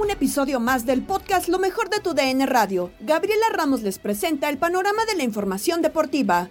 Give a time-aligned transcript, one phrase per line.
[0.00, 2.90] Un episodio más del podcast Lo mejor de tu DN Radio.
[3.00, 6.48] Gabriela Ramos les presenta el panorama de la información deportiva.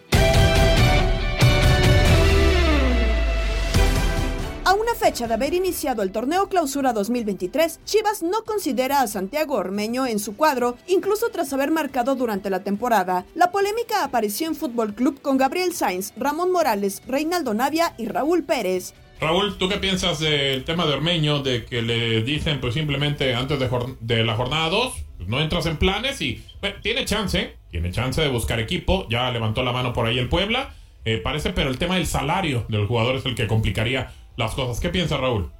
[4.65, 9.55] A una fecha de haber iniciado el torneo Clausura 2023, Chivas no considera a Santiago
[9.55, 13.25] Ormeño en su cuadro, incluso tras haber marcado durante la temporada.
[13.33, 18.43] La polémica apareció en Fútbol Club con Gabriel Sainz, Ramón Morales, Reinaldo Navia y Raúl
[18.43, 18.93] Pérez.
[19.19, 21.39] Raúl, ¿tú qué piensas del tema de Ormeño?
[21.39, 23.69] De que le dicen, pues simplemente antes de,
[23.99, 28.21] de la jornada 2, pues, no entras en planes y bueno, tiene chance, tiene chance
[28.21, 29.05] de buscar equipo.
[29.09, 32.65] Ya levantó la mano por ahí el Puebla, eh, parece, pero el tema del salario
[32.69, 34.79] del jugador es el que complicaría las cosas.
[34.79, 35.51] ¿Qué piensa Raúl?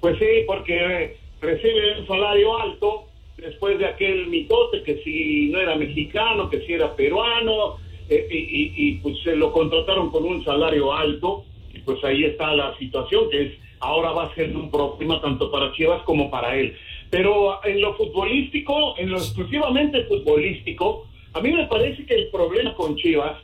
[0.00, 3.04] Pues sí, porque recibe un salario alto
[3.36, 7.76] después de aquel mitote que si no era mexicano, que si era peruano,
[8.08, 11.44] eh, y, y, pues se lo contrataron con un salario alto
[11.90, 15.72] pues ahí está la situación, que es ahora va a ser un problema tanto para
[15.72, 16.76] Chivas como para él.
[17.10, 22.74] Pero en lo futbolístico, en lo exclusivamente futbolístico, a mí me parece que el problema
[22.74, 23.38] con Chivas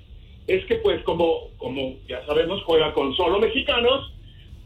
[0.46, 4.12] es que pues como, como ya sabemos juega con solo mexicanos,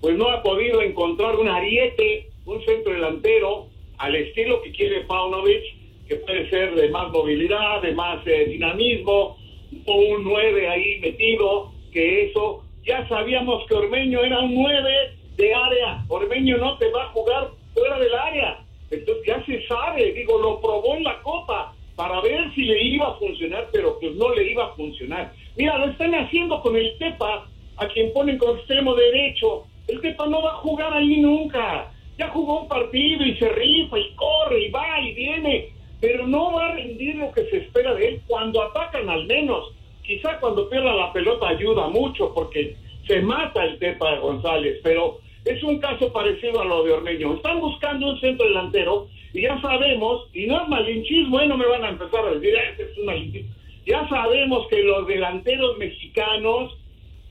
[0.03, 5.63] pues no ha podido encontrar un ariete, un centro delantero al estilo que quiere Paunovic,
[6.07, 9.39] que puede ser de más movilidad, de más eh, dinamismo,
[9.87, 14.91] o un nueve ahí metido, que eso ya sabíamos que Ormeño era un 9
[15.37, 16.05] de área.
[16.09, 18.59] Ormeño no te va a jugar fuera del área.
[18.91, 23.09] Entonces ya se sabe, digo, lo probó en la copa para ver si le iba
[23.09, 25.33] a funcionar, pero pues no le iba a funcionar.
[25.57, 27.47] Mira, lo están haciendo con el Tepa,
[27.77, 29.65] a quien ponen con extremo derecho.
[29.87, 31.93] El Tepa no va a jugar ahí nunca.
[32.19, 35.69] Ya jugó un partido y se rifa y corre y va y viene,
[36.01, 39.73] pero no va a rendir lo que se espera de él cuando atacan al menos
[40.03, 45.63] quizá cuando pierda la pelota ayuda mucho porque se mata el Tepa González, pero es
[45.63, 47.35] un caso parecido a lo de Ormeño.
[47.35, 51.47] Están buscando un centro delantero y ya sabemos, y no es malinchismo, ¿eh?
[51.47, 53.55] no me van a empezar a decir, este es un malinchismo.
[53.87, 56.77] Ya sabemos que los delanteros mexicanos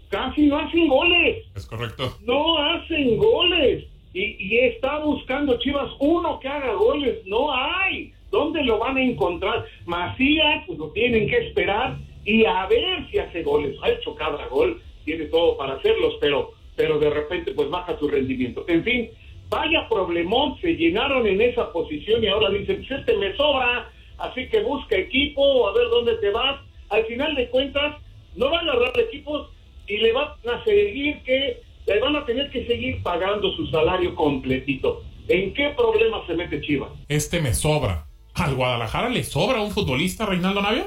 [0.10, 1.46] casi no hacen goles.
[1.56, 2.18] Es correcto.
[2.26, 3.86] No hacen goles.
[4.14, 7.20] Y, y está buscando Chivas uno que haga goles.
[7.26, 8.12] No hay.
[8.32, 9.66] ¿Dónde lo van a encontrar?
[9.86, 11.98] Macías, pues lo tienen que esperar
[12.30, 13.76] y a ver si hace goles.
[13.82, 18.08] Ha hecho cada gol, tiene todo para hacerlos, pero, pero de repente pues baja su
[18.08, 18.66] rendimiento.
[18.68, 19.10] En fin,
[19.50, 23.90] vaya problemón, se llenaron en esa posición y ahora dicen, pues este me sobra,
[24.20, 26.62] así que busca equipo, a ver dónde te vas.
[26.90, 27.96] Al final de cuentas,
[28.36, 29.50] no van a agarrar equipos
[29.88, 34.14] y le van a seguir que, le van a tener que seguir pagando su salario
[34.14, 35.02] completito.
[35.28, 36.92] ¿En qué problema se mete Chivas?
[37.08, 38.06] Este me sobra.
[38.36, 40.86] ¿Al Guadalajara le sobra un futbolista, Reinaldo Navia?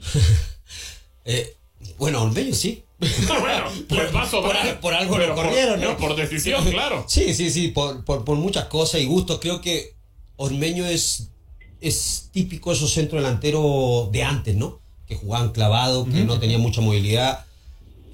[1.24, 1.54] eh,
[1.98, 2.82] bueno, Ormeño sí.
[2.98, 4.80] bueno, pues sobrar.
[4.80, 5.96] Por, algo pero lo corrieron, ¿no?
[5.96, 7.04] Por decisión, claro.
[7.08, 9.38] Sí, sí, sí, por, por, por muchas cosas y gustos.
[9.40, 9.94] Creo que
[10.36, 11.30] Ormeño es,
[11.80, 14.80] es típico esos centro delantero de antes, ¿no?
[15.06, 17.46] Que jugaban clavado, que no tenían mucha movilidad.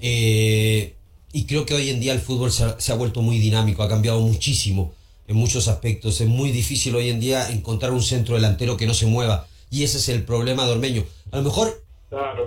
[0.01, 0.95] Eh,
[1.33, 3.83] y creo que hoy en día el fútbol se ha, se ha vuelto muy dinámico,
[3.83, 4.93] ha cambiado muchísimo
[5.27, 6.21] en muchos aspectos.
[6.21, 9.47] Es muy difícil hoy en día encontrar un centro delantero que no se mueva.
[9.69, 11.05] Y ese es el problema de Ormeño.
[11.31, 11.83] A lo mejor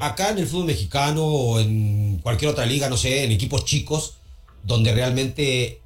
[0.00, 4.14] acá en el fútbol mexicano o en cualquier otra liga, no sé, en equipos chicos,
[4.62, 5.80] donde realmente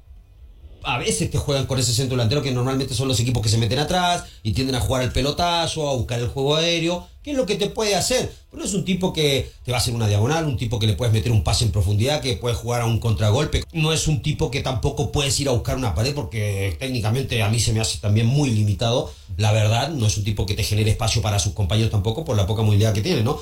[0.83, 3.57] a veces te juegan con ese centro delantero que normalmente son los equipos que se
[3.57, 7.37] meten atrás y tienden a jugar el pelotazo, a buscar el juego aéreo, que es
[7.37, 8.31] lo que te puede hacer.
[8.51, 10.85] Pero no es un tipo que te va a hacer una diagonal, un tipo que
[10.85, 13.63] le puedes meter un pase en profundidad, que puede jugar a un contragolpe.
[13.73, 17.49] No es un tipo que tampoco puedes ir a buscar una pared porque técnicamente a
[17.49, 19.11] mí se me hace también muy limitado.
[19.37, 22.37] La verdad, no es un tipo que te genere espacio para sus compañeros tampoco por
[22.37, 23.39] la poca movilidad que tiene, ¿no?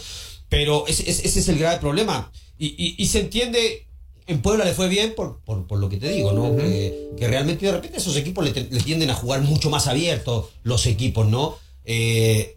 [0.48, 2.32] Pero ese, es el grave problema.
[2.58, 3.86] Y, y- y se entiende,
[4.28, 6.56] en Puebla le fue bien por, por, por lo que te digo, ¿no?
[6.56, 10.86] que, que realmente de repente esos equipos le, tienden a jugar mucho más abiertos los
[10.86, 11.58] equipos, ¿no?
[11.84, 12.56] Eh,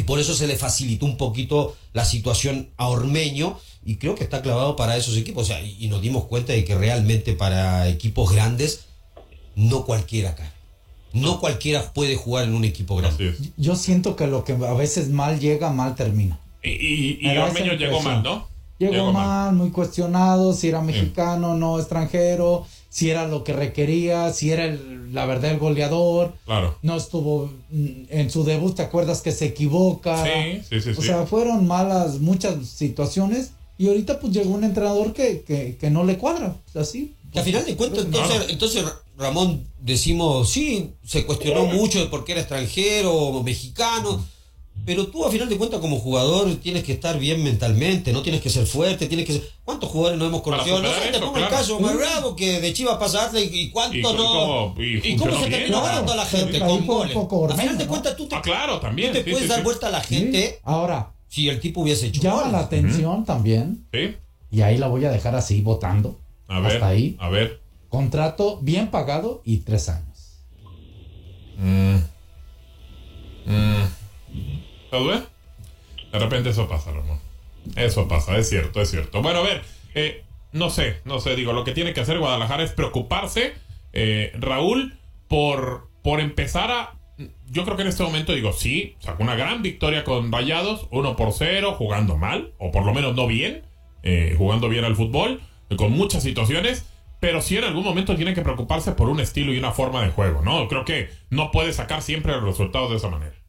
[0.00, 4.40] por eso se le facilitó un poquito la situación a Ormeño y creo que está
[4.42, 5.44] clavado para esos equipos.
[5.44, 8.86] O sea, y, y nos dimos cuenta de que realmente para equipos grandes
[9.54, 10.50] no cualquiera cae.
[11.12, 13.34] No cualquiera puede jugar en un equipo grande.
[13.58, 16.38] Yo siento que lo que a veces mal llega, mal termina.
[16.62, 18.48] Y, y, y Ormeño llegó mal, ¿no?
[18.78, 24.50] Llegó, mal, muy cuestionado, si era mexicano, no extranjero, si era lo que requería, si
[24.50, 26.34] era el- la verdad el goleador.
[26.44, 26.76] Claro.
[26.82, 30.22] No estuvo mm, en su debut, ¿te acuerdas que se equivoca?
[30.24, 31.06] Sí, sí, sí, O sí.
[31.08, 36.04] sea, fueron malas muchas situaciones y ahorita pues llegó un entrenador que, que, que no
[36.04, 36.54] le cuadra.
[36.74, 37.14] Así.
[37.32, 38.84] Que a final de cuentas, entonces, entonces
[39.16, 44.22] Ramón, decimos, sí, se cuestionó mucho de por qué era extranjero o mexicano,
[44.84, 48.40] pero tú a final de cuentas como jugador tienes que estar bien mentalmente, no tienes
[48.40, 49.42] que ser fuerte, tienes que ser...
[49.64, 50.82] ¿Cuántos jugadores no hemos conocido?
[50.82, 53.70] No sé, te pongo el caso, Omar Bravo, que de Chivas pasa Atlas y, y
[53.70, 54.74] cuánto Y- no...
[54.78, 55.86] y ¿Y cómo se terminó claro.
[55.86, 56.58] ganando a la gente?
[56.58, 57.12] Con un goles.
[57.14, 59.12] poco A final de cuentas tú te, Ah, claro, también.
[59.12, 59.64] tú te sí, puedes sí, dar sí.
[59.64, 62.52] vuelta a la gente Ahora, si el tipo hubiese hecho llama goles.
[62.52, 64.16] la atención también, Sí.
[64.50, 66.18] y ahí la voy a dejar así votando.
[66.48, 66.72] A ver.
[66.72, 67.16] Hasta ahí.
[67.20, 67.60] A ver.
[67.88, 70.08] Contrato bien pagado y tres años.
[71.58, 71.96] Mm.
[74.92, 75.04] Mm.
[75.04, 75.22] ¿Sabes?
[76.12, 77.18] De repente eso pasa, Ramón.
[77.76, 79.22] Eso pasa, es cierto, es cierto.
[79.22, 79.62] Bueno, a ver,
[79.94, 83.54] eh, no sé, no sé, digo, lo que tiene que hacer Guadalajara es preocuparse,
[83.92, 84.98] eh, Raúl,
[85.28, 86.94] por, por empezar a...
[87.50, 91.16] Yo creo que en este momento digo, sí, sacó una gran victoria con Rayados, 1
[91.16, 93.62] por 0, jugando mal, o por lo menos no bien,
[94.02, 95.40] eh, jugando bien al fútbol,
[95.70, 96.86] eh, con muchas situaciones,
[97.20, 100.10] pero sí en algún momento tiene que preocuparse por un estilo y una forma de
[100.10, 100.66] juego, ¿no?
[100.68, 103.41] Creo que no puede sacar siempre los resultados de esa manera.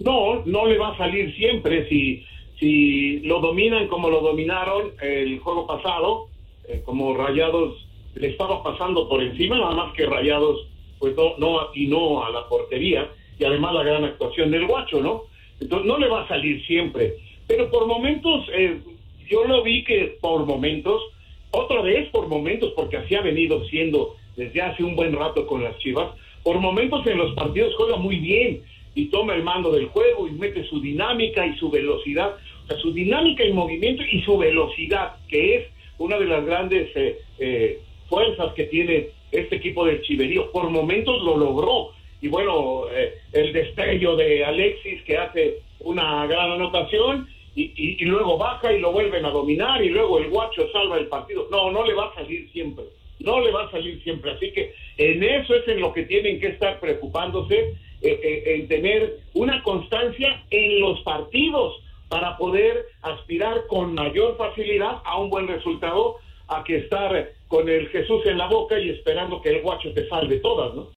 [0.00, 1.88] No, no le va a salir siempre.
[1.88, 2.24] Si,
[2.58, 6.26] si lo dominan como lo dominaron el juego pasado,
[6.68, 10.66] eh, como Rayados le estaba pasando por encima, nada más que Rayados
[10.98, 13.08] pues no, no y no a la portería
[13.38, 15.24] y además la gran actuación del guacho, ¿no?
[15.60, 17.14] Entonces no le va a salir siempre,
[17.46, 18.80] pero por momentos eh,
[19.28, 21.02] yo lo vi que por momentos,
[21.50, 25.62] otra vez por momentos, porque así ha venido siendo desde hace un buen rato con
[25.62, 28.62] las Chivas, por momentos en los partidos juega muy bien
[28.96, 32.34] y toma el mando del juego y mete su dinámica y su velocidad,
[32.64, 35.66] o sea, su dinámica y movimiento y su velocidad, que es
[35.98, 37.78] una de las grandes eh, eh,
[38.08, 40.50] fuerzas que tiene este equipo del Chiverío.
[40.50, 41.92] Por momentos lo logró.
[42.22, 48.72] Y bueno, eh, el destello de Alexis que hace una gran anotación y, luego baja
[48.72, 51.48] y lo vuelven a dominar y luego el guacho salva el partido.
[51.50, 52.84] No, no le va a salir siempre.
[53.20, 54.32] No le va a salir siempre.
[54.32, 57.74] Así que en eso es en lo que tienen que estar preocupándose,
[58.06, 61.74] en tener una constancia en los partidos
[62.08, 66.16] para poder aspirar con mayor facilidad a un buen resultado
[66.48, 70.08] a que estar con el Jesús en la boca y esperando que el guacho te
[70.08, 70.88] salve todas, ¿no?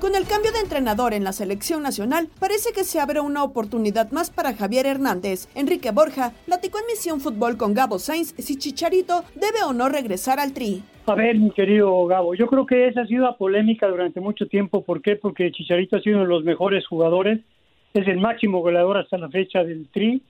[0.00, 4.10] Con el cambio de entrenador en la selección nacional, parece que se abre una oportunidad
[4.12, 5.46] más para Javier Hernández.
[5.54, 10.40] Enrique Borja platicó en Misión Fútbol con Gabo Sainz si Chicharito debe o no regresar
[10.40, 10.82] al Tri.
[11.10, 14.46] A ver, mi querido Gabo, yo creo que esa ha sido la polémica durante mucho
[14.46, 14.84] tiempo.
[14.84, 15.16] ¿Por qué?
[15.16, 17.40] Porque Chicharito ha sido uno de los mejores jugadores,
[17.92, 20.22] es el máximo goleador hasta la fecha del Tri.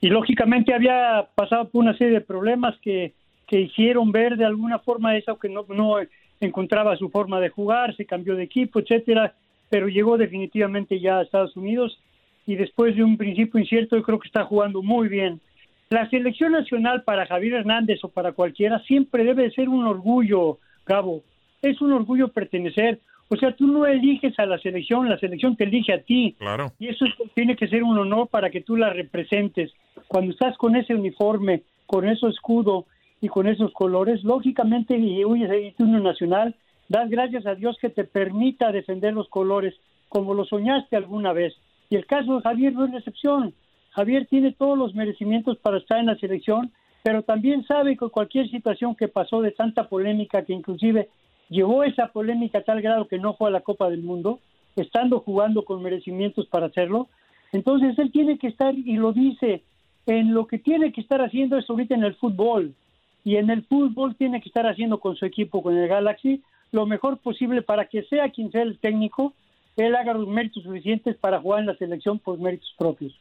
[0.00, 3.12] Y lógicamente había pasado por una serie de problemas que,
[3.46, 5.96] que hicieron ver de alguna forma eso que no, no
[6.40, 9.34] encontraba su forma de jugar, se cambió de equipo, etcétera,
[9.68, 12.00] pero llegó definitivamente ya a Estados Unidos
[12.46, 15.42] y después de un principio incierto yo creo que está jugando muy bien.
[15.90, 21.22] La selección nacional para Javier Hernández o para cualquiera siempre debe ser un orgullo, Gabo.
[21.62, 23.00] Es un orgullo pertenecer.
[23.28, 26.36] O sea, tú no eliges a la selección, la selección te elige a ti.
[26.38, 26.72] Claro.
[26.78, 29.72] Y eso tiene que ser un honor para que tú la representes.
[30.08, 32.86] Cuando estás con ese uniforme, con ese escudo
[33.20, 36.54] y con esos colores, lógicamente, y huyes a uno nacional,
[36.88, 39.74] das gracias a Dios que te permita defender los colores
[40.08, 41.54] como lo soñaste alguna vez.
[41.88, 43.54] Y el caso de Javier no es la excepción.
[43.94, 46.72] Javier tiene todos los merecimientos para estar en la selección,
[47.04, 51.10] pero también sabe que cualquier situación que pasó de tanta polémica, que inclusive
[51.48, 54.40] llevó esa polémica a tal grado que no fue a la Copa del Mundo,
[54.74, 57.08] estando jugando con merecimientos para hacerlo,
[57.52, 59.62] entonces él tiene que estar, y lo dice,
[60.06, 62.74] en lo que tiene que estar haciendo es ahorita en el fútbol,
[63.22, 66.84] y en el fútbol tiene que estar haciendo con su equipo, con el Galaxy, lo
[66.84, 69.34] mejor posible para que sea quien sea el técnico,
[69.76, 73.14] él haga los méritos suficientes para jugar en la selección por méritos propios.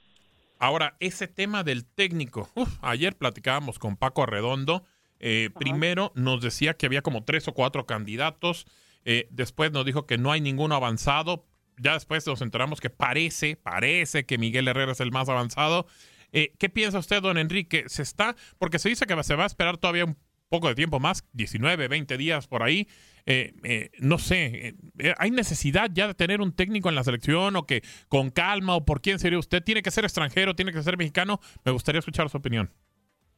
[0.64, 2.50] Ahora, ese tema del técnico,
[2.82, 4.86] ayer platicábamos con Paco Arredondo,
[5.20, 8.66] eh, primero nos decía que había como tres o cuatro candidatos,
[9.04, 13.58] eh, después nos dijo que no hay ninguno avanzado, ya después nos enteramos que parece,
[13.58, 15.86] parece que Miguel Herrera es el más avanzado.
[16.32, 17.84] Eh, ¿Qué piensa usted, don Enrique?
[17.88, 20.18] ¿Se está, porque se dice que se va a esperar todavía un
[20.48, 22.88] poco de tiempo más, 19, 20 días por ahí,
[23.26, 27.56] eh, eh, no sé, eh, ¿hay necesidad ya de tener un técnico en la selección
[27.56, 29.64] o que con calma o por quién sería usted?
[29.64, 30.56] ¿Tiene que ser extranjero?
[30.56, 31.40] ¿Tiene que ser mexicano?
[31.64, 32.70] Me gustaría escuchar su opinión.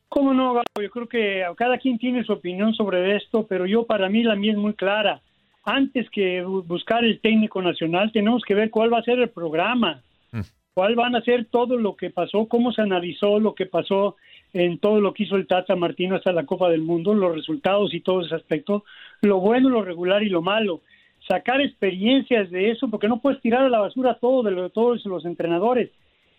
[0.09, 0.81] ¿Cómo no, Gabo?
[0.81, 4.35] Yo creo que cada quien tiene su opinión sobre esto, pero yo para mí la
[4.35, 5.21] mía es muy clara.
[5.63, 10.01] Antes que buscar el técnico nacional, tenemos que ver cuál va a ser el programa,
[10.31, 10.41] mm.
[10.73, 14.15] cuál van a ser todo lo que pasó, cómo se analizó lo que pasó
[14.53, 17.93] en todo lo que hizo el Tata Martino hasta la Copa del Mundo, los resultados
[17.93, 18.85] y todo ese aspecto,
[19.21, 20.81] lo bueno, lo regular y lo malo.
[21.27, 25.25] Sacar experiencias de eso, porque no puedes tirar a la basura todo de, todos los
[25.25, 25.89] entrenadores.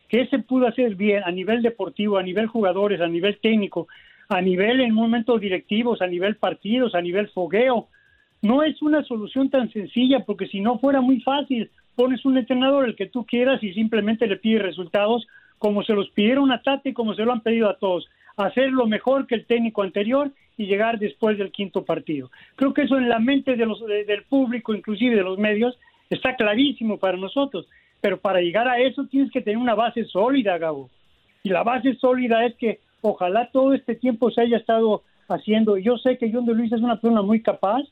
[0.08, 3.88] ¿Qué se pudo hacer bien a nivel deportivo, a nivel jugadores, a nivel técnico,
[4.28, 7.88] a nivel en momentos directivos, a nivel partidos, a nivel fogueo?
[8.42, 12.86] No es una solución tan sencilla, porque si no fuera muy fácil, pones un entrenador
[12.86, 15.26] el que tú quieras y simplemente le pides resultados
[15.58, 18.70] como se los pidieron a Tate y como se lo han pedido a todos, hacer
[18.70, 22.30] lo mejor que el técnico anterior y llegar después del quinto partido.
[22.54, 25.78] Creo que eso en la mente de los, del público, inclusive de los medios,
[26.10, 27.66] está clarísimo para nosotros,
[28.00, 30.90] pero para llegar a eso tienes que tener una base sólida, Gabo.
[31.42, 35.76] Y la base sólida es que ojalá todo este tiempo se haya estado haciendo.
[35.76, 37.82] Yo sé que John de Luis es una persona muy capaz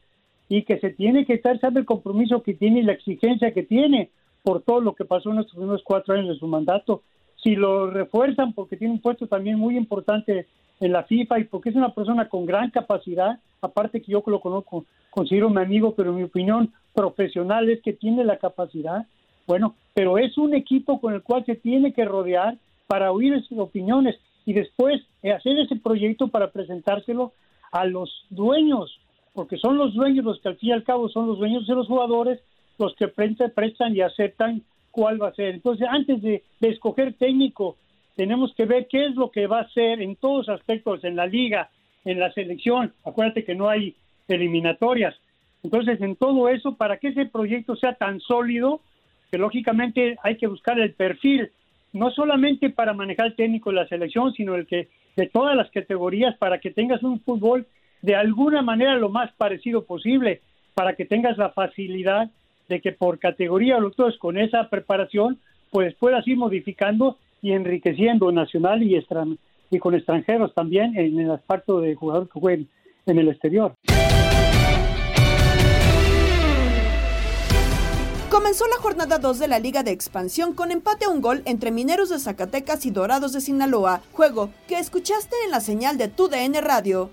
[0.49, 3.63] y que se tiene que estar, sabe el compromiso que tiene y la exigencia que
[3.63, 4.11] tiene
[4.43, 7.03] por todo lo que pasó en estos primeros cuatro años de su mandato
[7.45, 10.47] si lo refuerzan porque tiene un puesto también muy importante
[10.81, 14.41] en la FIFA y porque es una persona con gran capacidad, aparte que yo lo
[14.41, 19.07] conozco, considero mi amigo, pero mi opinión profesional es que tiene la capacidad,
[19.47, 23.59] bueno, pero es un equipo con el cual se tiene que rodear para oír sus
[23.59, 27.33] opiniones y después hacer ese proyecto para presentárselo
[27.73, 28.99] a los dueños,
[29.35, 31.75] porque son los dueños los que al fin y al cabo son los dueños de
[31.75, 32.41] los jugadores,
[32.79, 34.63] los que prestan y aceptan
[34.95, 35.55] cuál va a ser.
[35.55, 37.77] Entonces, antes de, escoger técnico,
[38.15, 41.27] tenemos que ver qué es lo que va a hacer en todos aspectos, en la
[41.27, 41.69] liga,
[42.05, 42.93] en la selección.
[43.05, 43.97] Acuérdate que no hay
[44.29, 45.15] eliminatorias.
[45.65, 48.81] Entonces, en todo eso, para que ese proyecto sea tan sólido,
[49.33, 51.51] que lógicamente hay que buscar el perfil,
[51.93, 55.71] no solamente para manejar el técnico de la selección, sino el que de todas las
[55.71, 57.67] categorías, para que tengas un fútbol
[58.01, 60.41] de alguna manera lo más parecido posible,
[60.75, 62.31] para que tengas la facilidad
[62.69, 65.39] de que por categoría los con esa preparación
[65.71, 68.97] pues puedas ir modificando y enriqueciendo nacional y,
[69.71, 72.69] y con extranjeros también en el aspecto de jugadores que jueguen
[73.07, 73.75] en el exterior.
[78.31, 81.71] Comenzó la jornada 2 de la Liga de Expansión con empate a un gol entre
[81.71, 86.29] Mineros de Zacatecas y Dorados de Sinaloa, juego que escuchaste en la señal de tu
[86.29, 87.11] DN Radio.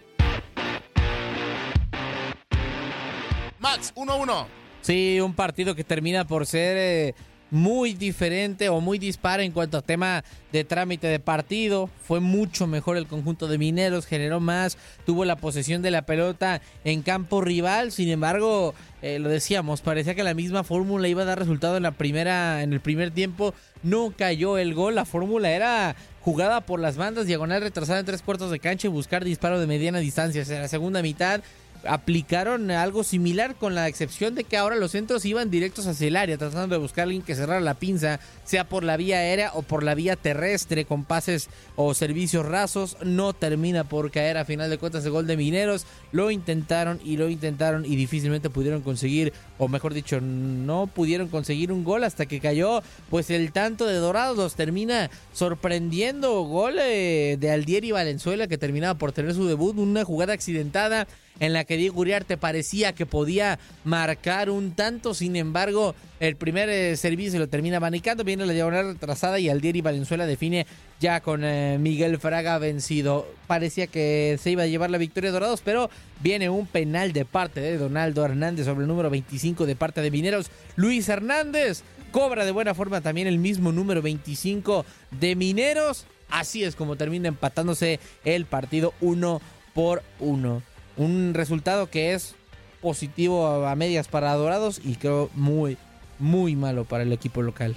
[3.60, 4.61] Max, 1-1.
[4.82, 7.16] Sí, un partido que termina por ser eh,
[7.52, 11.90] muy diferente o muy dispar en cuanto a tema de trámite de partido.
[12.04, 16.62] Fue mucho mejor el conjunto de Mineros, generó más, tuvo la posesión de la pelota
[16.84, 17.92] en campo rival.
[17.92, 21.84] Sin embargo, eh, lo decíamos, parecía que la misma fórmula iba a dar resultado en
[21.84, 23.54] la primera, en el primer tiempo.
[23.84, 24.96] No cayó el gol.
[24.96, 28.92] La fórmula era jugada por las bandas, diagonal retrasada en tres cuartos de cancha y
[28.92, 30.44] buscar disparo de mediana distancia.
[30.44, 31.42] En la segunda mitad
[31.86, 36.16] aplicaron algo similar con la excepción de que ahora los centros iban directos hacia el
[36.16, 39.52] área, tratando de buscar a alguien que cerrara la pinza, sea por la vía aérea
[39.54, 42.98] o por la vía terrestre, con pases o servicios rasos.
[43.04, 45.86] No termina por caer a final de cuentas el gol de Mineros.
[46.12, 51.72] Lo intentaron y lo intentaron y difícilmente pudieron conseguir, o mejor dicho, no pudieron conseguir
[51.72, 56.42] un gol hasta que cayó, pues el tanto de Dorados los termina sorprendiendo.
[56.44, 61.08] Gol eh, de Aldieri Valenzuela que terminaba por tener su debut, una jugada accidentada
[61.42, 66.70] en la que Diego Uriarte parecía que podía marcar un tanto, sin embargo, el primer
[66.70, 70.68] eh, servicio lo termina abanicando, viene la diagonal retrasada y Aldieri Valenzuela define
[71.00, 73.28] ya con eh, Miguel Fraga vencido.
[73.48, 75.90] Parecía que se iba a llevar la victoria Dorados, pero
[76.22, 80.12] viene un penal de parte de Donaldo Hernández sobre el número 25 de parte de
[80.12, 80.52] Mineros.
[80.76, 81.82] Luis Hernández
[82.12, 84.86] cobra de buena forma también el mismo número 25
[85.20, 86.06] de Mineros.
[86.30, 89.42] Así es como termina empatándose el partido uno
[89.74, 90.62] por uno.
[91.02, 92.36] Un resultado que es
[92.80, 95.76] positivo a medias para Dorados y creo muy,
[96.20, 97.76] muy malo para el equipo local.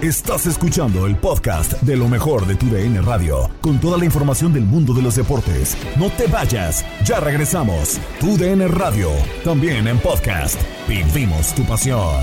[0.00, 4.54] Estás escuchando el podcast de lo mejor de tu DN Radio, con toda la información
[4.54, 5.76] del mundo de los deportes.
[5.98, 8.00] No te vayas, ya regresamos.
[8.18, 9.10] Tu DN Radio,
[9.44, 10.58] también en podcast.
[10.88, 12.22] Vivimos tu pasión.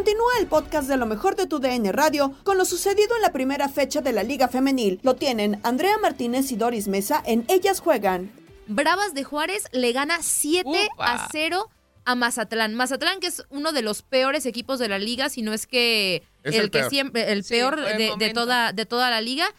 [0.00, 3.32] Continúa el podcast de lo mejor de tu DN Radio con lo sucedido en la
[3.32, 4.98] primera fecha de la Liga Femenil.
[5.02, 8.32] Lo tienen Andrea Martínez y Doris Mesa en Ellas Juegan.
[8.66, 11.68] Bravas de Juárez le gana 7 a 0
[12.06, 12.74] a Mazatlán.
[12.74, 16.22] Mazatlán que es uno de los peores equipos de la liga, si no es que
[16.44, 16.90] Es el, el que peor.
[16.90, 19.52] siempre el peor de, toda de toda la liga.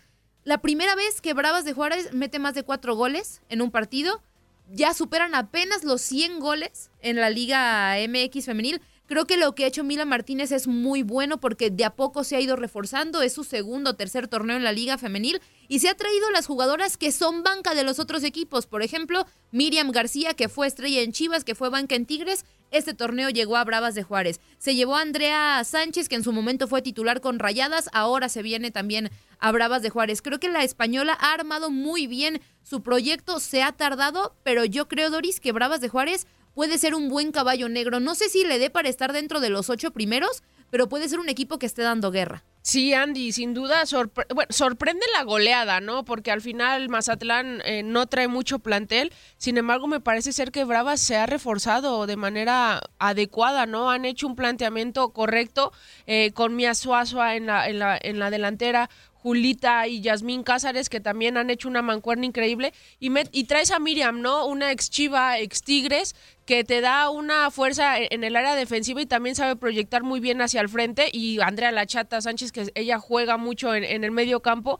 [0.44, 4.24] La primera vez que Bravas de Juárez mete más de cuatro goles en un partido,
[4.72, 8.82] ya superan apenas los 100 goles en la Liga MX femenil.
[9.12, 12.24] Creo que lo que ha hecho Mila Martínez es muy bueno porque de a poco
[12.24, 13.22] se ha ido reforzando.
[13.22, 16.48] Es su segundo o tercer torneo en la Liga Femenil y se ha traído las
[16.48, 18.68] jugadoras que son banca de los otros equipos.
[18.68, 22.46] Por ejemplo, Miriam García, que fue estrella en Chivas, que fue banca en Tigres.
[22.72, 24.40] Este torneo llegó a Bravas de Juárez.
[24.60, 27.90] Se llevó a Andrea Sánchez, que en su momento fue titular con Rayadas.
[27.92, 29.10] Ahora se viene también
[29.40, 30.22] a Bravas de Juárez.
[30.22, 33.42] Creo que la española ha armado muy bien su proyecto.
[33.42, 37.32] Se ha tardado, pero yo creo, Doris, que Bravas de Juárez puede ser un buen
[37.32, 38.00] caballo negro.
[38.00, 41.20] No sé si le dé para estar dentro de los ocho primeros, pero puede ser
[41.20, 42.44] un equipo que esté dando guerra.
[42.64, 43.84] Sí, Andy, sin duda
[44.36, 46.06] bueno, sorprende la goleada, ¿no?
[46.06, 49.12] Porque al final Mazatlán eh, no trae mucho plantel.
[49.38, 53.90] Sin embargo, me parece ser que Bravas se ha reforzado de manera adecuada, ¿no?
[53.90, 55.74] Han hecho un planteamiento correcto
[56.06, 58.92] eh, con Mia Suazua en la, en, la, en la delantera.
[59.22, 62.74] Julita y Yasmín Cázares, que también han hecho una mancuerna increíble.
[63.00, 64.48] Y, met- y traes a Miriam, ¿no?
[64.48, 69.00] Una ex Chiva, ex Tigres, que te da una fuerza e- en el área defensiva
[69.02, 71.10] y también sabe proyectar muy bien hacia el frente.
[71.14, 74.80] Y Andrea Lachata Sánchez, que ella juega mucho en, el medio campo,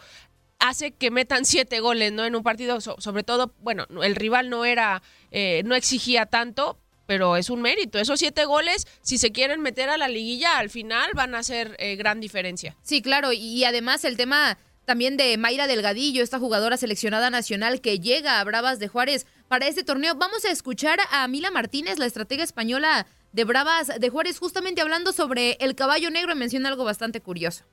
[0.58, 2.26] hace que metan siete goles, ¿no?
[2.26, 6.78] En un partido, so- sobre todo, bueno, el rival no era, eh, no exigía tanto,
[7.12, 8.00] pero es un mérito.
[8.00, 11.76] Esos siete goles, si se quieren meter a la liguilla, al final van a hacer
[11.78, 12.78] eh, gran diferencia.
[12.84, 18.00] Sí, claro, y además el tema también de Mayra Delgadillo, esta jugadora seleccionada nacional que
[18.00, 20.16] llega a Bravas de Juárez para este torneo.
[20.16, 25.12] Vamos a escuchar a Mila Martínez, la estratega española de Bravas de Juárez, justamente hablando
[25.12, 27.66] sobre el caballo negro menciona algo bastante curioso.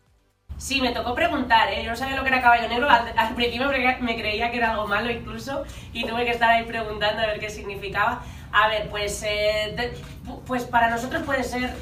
[0.56, 1.84] Sí, me tocó preguntar, ¿eh?
[1.84, 2.90] Yo no sabía lo que era caballo negro.
[2.90, 6.32] Al, al principio me creía, me creía que era algo malo incluso y tuve que
[6.32, 8.24] estar ahí preguntando a ver qué significaba.
[8.52, 9.92] A ver, pues, eh,
[10.46, 11.74] pues para nosotros puede ser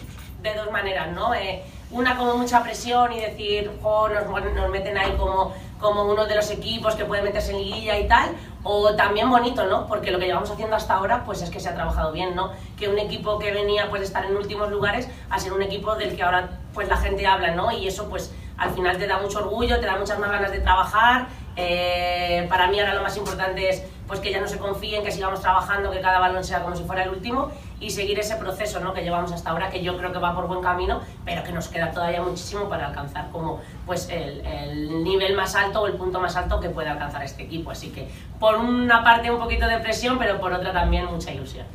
[0.43, 1.35] de dos maneras, ¿no?
[1.35, 6.35] Eh, una como mucha presión y decir, nos, nos meten ahí como, como uno de
[6.35, 8.31] los equipos que puede meterse en liguilla y tal,
[8.65, 9.87] o también bonito, ¿no?
[9.87, 12.53] Porque lo que llevamos haciendo hasta ahora, pues es que se ha trabajado bien, ¿no?
[12.77, 15.95] Que un equipo que venía pues de estar en últimos lugares a ser un equipo
[15.95, 17.71] del que ahora pues la gente habla, ¿no?
[17.71, 20.59] Y eso pues al final te da mucho orgullo, te da muchas más ganas de
[20.59, 21.29] trabajar.
[21.55, 25.11] Eh, para mí ahora lo más importante es pues que ya no se confíen, que
[25.11, 28.81] sigamos trabajando, que cada balón sea como si fuera el último y seguir ese proceso
[28.81, 28.95] ¿no?
[28.95, 31.69] que llevamos hasta ahora, que yo creo que va por buen camino, pero que nos
[31.69, 36.21] queda todavía muchísimo para alcanzar como pues el, el nivel más alto o el punto
[36.21, 37.71] más alto que puede alcanzar este equipo.
[37.71, 41.67] Así que por una parte un poquito de presión, pero por otra también mucha ilusión.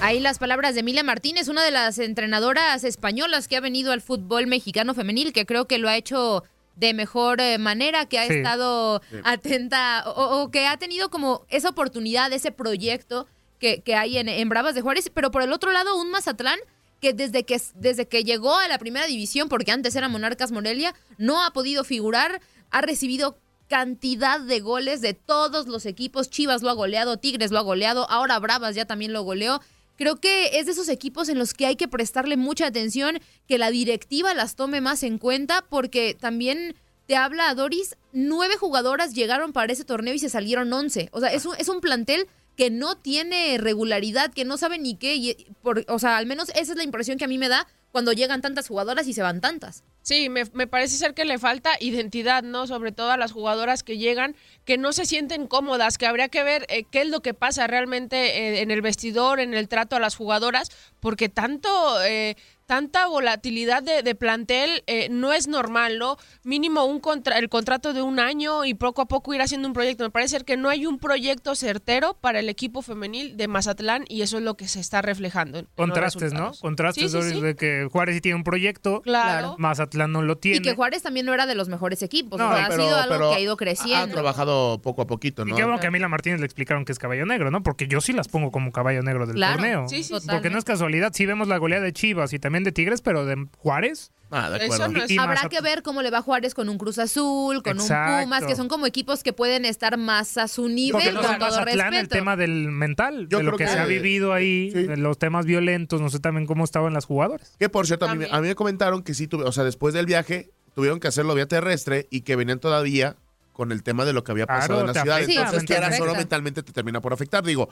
[0.00, 4.00] Ahí las palabras de Emilia Martínez, una de las entrenadoras españolas que ha venido al
[4.00, 6.44] fútbol mexicano femenil, que creo que lo ha hecho
[6.78, 8.34] de mejor eh, manera, que ha Sí.
[8.34, 9.16] estado Sí.
[9.24, 13.26] atenta o, o que ha tenido como esa oportunidad, ese proyecto
[13.58, 16.58] que, que hay en, en Bravas de Juárez, pero por el otro lado un Mazatlán
[17.00, 20.94] que desde que desde que llegó a la primera división, porque antes era Monarcas Morelia,
[21.16, 23.38] no ha podido figurar, ha recibido
[23.68, 28.08] cantidad de goles de todos los equipos, Chivas lo ha goleado, Tigres lo ha goleado,
[28.10, 29.60] ahora Bravas ya también lo goleó.
[29.98, 33.58] Creo que es de esos equipos en los que hay que prestarle mucha atención, que
[33.58, 36.74] la directiva las tome más en cuenta, porque también
[37.06, 41.08] te habla Doris, nueve jugadoras llegaron para ese torneo y se salieron once.
[41.12, 44.94] O sea, es un, es un plantel que no tiene regularidad, que no sabe ni
[44.96, 45.16] qué.
[45.16, 47.66] y- por- o sea, al menos esa es la impresión que a mí me da
[47.92, 49.82] cuando llegan tantas jugadoras y se van tantas.
[50.08, 52.66] Sí, me, me parece ser que le falta identidad, ¿no?
[52.66, 56.42] Sobre todo a las jugadoras que llegan, que no se sienten cómodas, que habría que
[56.42, 59.96] ver eh, qué es lo que pasa realmente eh, en el vestidor, en el trato
[59.96, 61.68] a las jugadoras, porque tanto...
[62.04, 62.36] eh,
[62.68, 66.18] Tanta volatilidad de, de plantel eh, no es normal, ¿no?
[66.44, 69.72] Mínimo un contra el contrato de un año y poco a poco ir haciendo un
[69.72, 70.04] proyecto.
[70.04, 74.04] Me parece ser que no hay un proyecto certero para el equipo femenil de Mazatlán
[74.06, 75.60] y eso es lo que se está reflejando.
[75.60, 76.52] en Contrastes, ¿no?
[76.60, 77.40] Contrastes Sí, sí, Doris, sí.
[77.40, 79.56] de que Juárez sí tiene un proyecto, Claro.
[79.58, 80.58] Mazatlán no lo tiene.
[80.58, 82.38] Y que Juárez también no era de los mejores equipos.
[82.38, 84.12] No, o sea, pero- ha sido algo pero que ha ido Ha creciendo.
[84.12, 85.56] trabajado poco a poquito, Y ¿no?
[85.56, 87.62] qué bueno que a Mila Martínez le explicaron que es caballo negro, ¿no?
[87.62, 89.54] Porque yo sí las pongo como caballo negro del Claro.
[89.56, 89.88] torneo.
[89.88, 90.26] Sí, sí, sí.
[90.30, 93.24] Porque no es casualidad, sí vemos la goleada de Chivas y también de Tigres, pero
[93.26, 94.12] de Juárez.
[94.30, 94.74] Ah, de acuerdo.
[94.84, 96.76] Eso no es- Y- y Habrá que ver cómo le va a Juárez con un
[96.76, 98.16] Cruz Azul, con Exacto.
[98.16, 101.38] un Pumas, que son como equipos que pueden estar más a su nivel, no con
[101.38, 102.14] todo Mazatlán, el respeto.
[102.16, 105.46] tema del mental, Yo de lo que, que- se ha vivido ahí, de los temas
[105.46, 107.54] violentos, no sé también cómo estaban las jugadoras.
[107.58, 109.94] Que por cierto, a mí, a mí me comentaron que sí, tuve, o sea, después
[109.94, 113.16] del viaje tuvieron que hacerlo vía terrestre y que venían todavía
[113.54, 115.16] con el tema de lo que había pasado Claro, en la ciudad.
[115.16, 115.98] afecta, Entonces, que mentalmente.
[115.98, 117.42] solo mentalmente te termina por afectar.
[117.42, 117.70] Digo,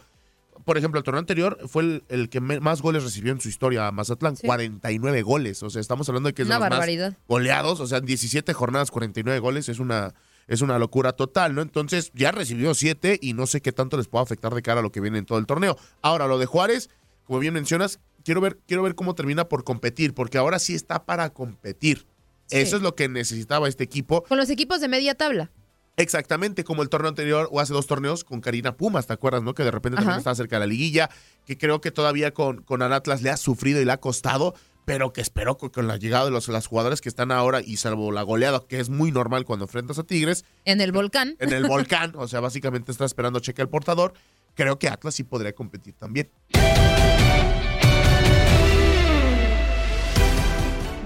[0.64, 3.48] por ejemplo, el torneo anterior fue el, el que me- más goles recibió en su
[3.48, 5.62] historia, Mazatlán, 49 goles.
[5.62, 7.16] O sea, estamos hablando de que es de Una los más barbaridad.
[7.28, 7.80] goleados.
[7.80, 9.68] O sea, en 17 jornadas, 49 goles.
[9.68, 10.14] Es una,
[10.46, 11.62] es una locura total, ¿no?
[11.62, 14.82] Entonces, ya recibió 7 y no sé qué tanto les puede afectar de cara a
[14.82, 15.76] lo que viene en todo el torneo.
[16.02, 16.88] Ahora, lo de Juárez,
[17.24, 21.04] como bien mencionas, quiero ver, quiero ver cómo termina por competir, porque ahora sí está
[21.04, 22.06] para competir.
[22.48, 22.58] Sí.
[22.58, 24.22] Eso es lo que necesitaba este equipo.
[24.22, 25.50] Con los equipos de media tabla.
[25.96, 29.54] Exactamente, como el torneo anterior o hace dos torneos con Karina Pumas, ¿te acuerdas, no?
[29.54, 31.08] Que de repente también estaba cerca de la liguilla,
[31.46, 34.54] que creo que todavía con, con el Atlas le ha sufrido y le ha costado,
[34.84, 37.78] pero que espero que con la llegada de los, las jugadoras que están ahora y
[37.78, 41.34] salvo la goleada, que es muy normal cuando enfrentas a Tigres, En el volcán.
[41.38, 44.12] en el volcán, o sea, básicamente está esperando cheque el portador,
[44.54, 46.30] creo que Atlas sí podría competir también.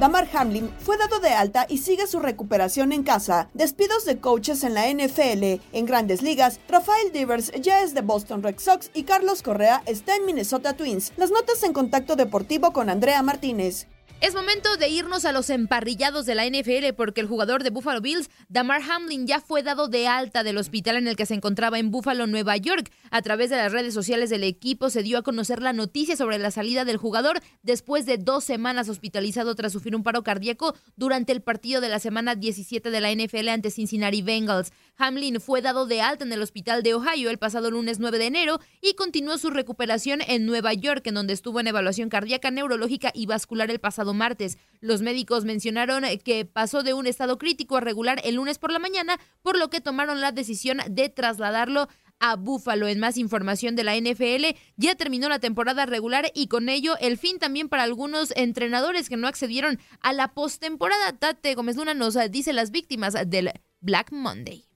[0.01, 3.51] Damar Hamlin fue dado de alta y sigue su recuperación en casa.
[3.53, 5.61] Despidos de coaches en la NFL.
[5.75, 10.17] En grandes ligas, Rafael Devers ya es de Boston Red Sox y Carlos Correa está
[10.17, 11.13] en Minnesota Twins.
[11.19, 13.89] Las notas en contacto deportivo con Andrea Martínez.
[14.21, 18.03] Es momento de irnos a los emparrillados de la NFL porque el jugador de Buffalo
[18.03, 21.79] Bills, Damar Hamlin, ya fue dado de alta del hospital en el que se encontraba
[21.79, 22.93] en Buffalo, Nueva York.
[23.11, 26.39] A través de las redes sociales del equipo se dio a conocer la noticia sobre
[26.39, 31.33] la salida del jugador después de dos semanas hospitalizado tras sufrir un paro cardíaco durante
[31.33, 34.71] el partido de la semana 17 de la NFL ante Cincinnati Bengals.
[34.99, 38.27] Hamlin fue dado de alta en el hospital de Ohio el pasado lunes 9 de
[38.27, 43.11] enero y continuó su recuperación en Nueva York, en donde estuvo en evaluación cardíaca, neurológica
[43.15, 44.59] y vascular el pasado martes.
[44.81, 48.79] Los médicos mencionaron que pasó de un estado crítico a regular el lunes por la
[48.79, 52.87] mañana, por lo que tomaron la decisión de trasladarlo a Búfalo.
[52.87, 57.19] En más información de la NFL, ya terminó la temporada regular y con ello el
[57.19, 61.19] fin también para algunos entrenadores que no accedieron a la postemporada.
[61.19, 64.70] Tate Gómez Luna nos dice las víctimas del Black Monday.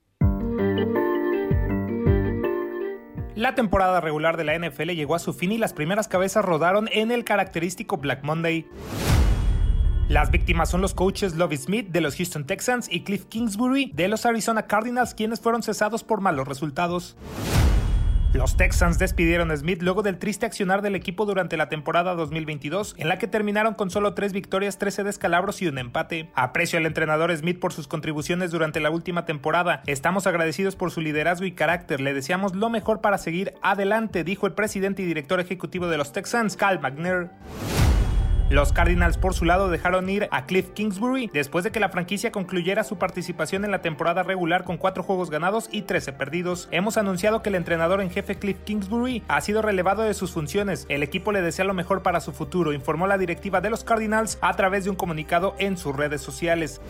[3.37, 6.89] La temporada regular de la NFL llegó a su fin y las primeras cabezas rodaron
[6.93, 8.65] en el característico Black Monday.
[10.09, 14.07] Las víctimas son los coaches Lovie Smith de los Houston Texans y Cliff Kingsbury de
[14.07, 17.17] los Arizona Cardinals, quienes fueron cesados por malos resultados.
[18.35, 22.97] Los Texans despidieron a Smith luego del triste accionar del equipo durante la temporada 2022,
[22.99, 26.31] en la que terminaron con solo 3 victorias, 13 descalabros y un empate.
[26.35, 29.85] Aprecio al entrenador Smith por sus contribuciones durante la última temporada.
[29.87, 32.01] Estamos agradecidos por su liderazgo y carácter.
[32.01, 36.11] Le deseamos lo mejor para seguir adelante, dijo el presidente y director ejecutivo de los
[36.11, 37.31] Texans, Cal McNair.
[38.55, 42.31] Los Cardinals por su lado dejaron ir a Cliff Kingsbury después de que la franquicia
[42.31, 46.69] concluyera su participación en la temporada regular con 4 juegos ganados y 13 perdidos.
[46.71, 50.87] Hemos anunciado que el entrenador en jefe Cliff Kingsbury ha sido relevado de sus funciones.
[50.89, 54.39] El equipo le desea lo mejor para su futuro, informó la directiva de los Cardinals
[54.41, 56.81] a través de un comunicado en sus redes sociales.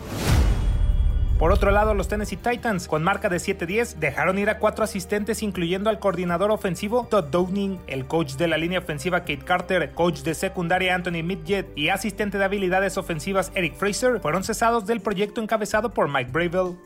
[1.37, 5.43] Por otro lado, los Tennessee Titans, con marca de 7-10, dejaron ir a cuatro asistentes,
[5.43, 10.21] incluyendo al coordinador ofensivo Todd Downing, el coach de la línea ofensiva Kate Carter, coach
[10.21, 15.41] de secundaria Anthony Midget y asistente de habilidades ofensivas Eric Fraser, fueron cesados del proyecto
[15.41, 16.77] encabezado por Mike Bravel.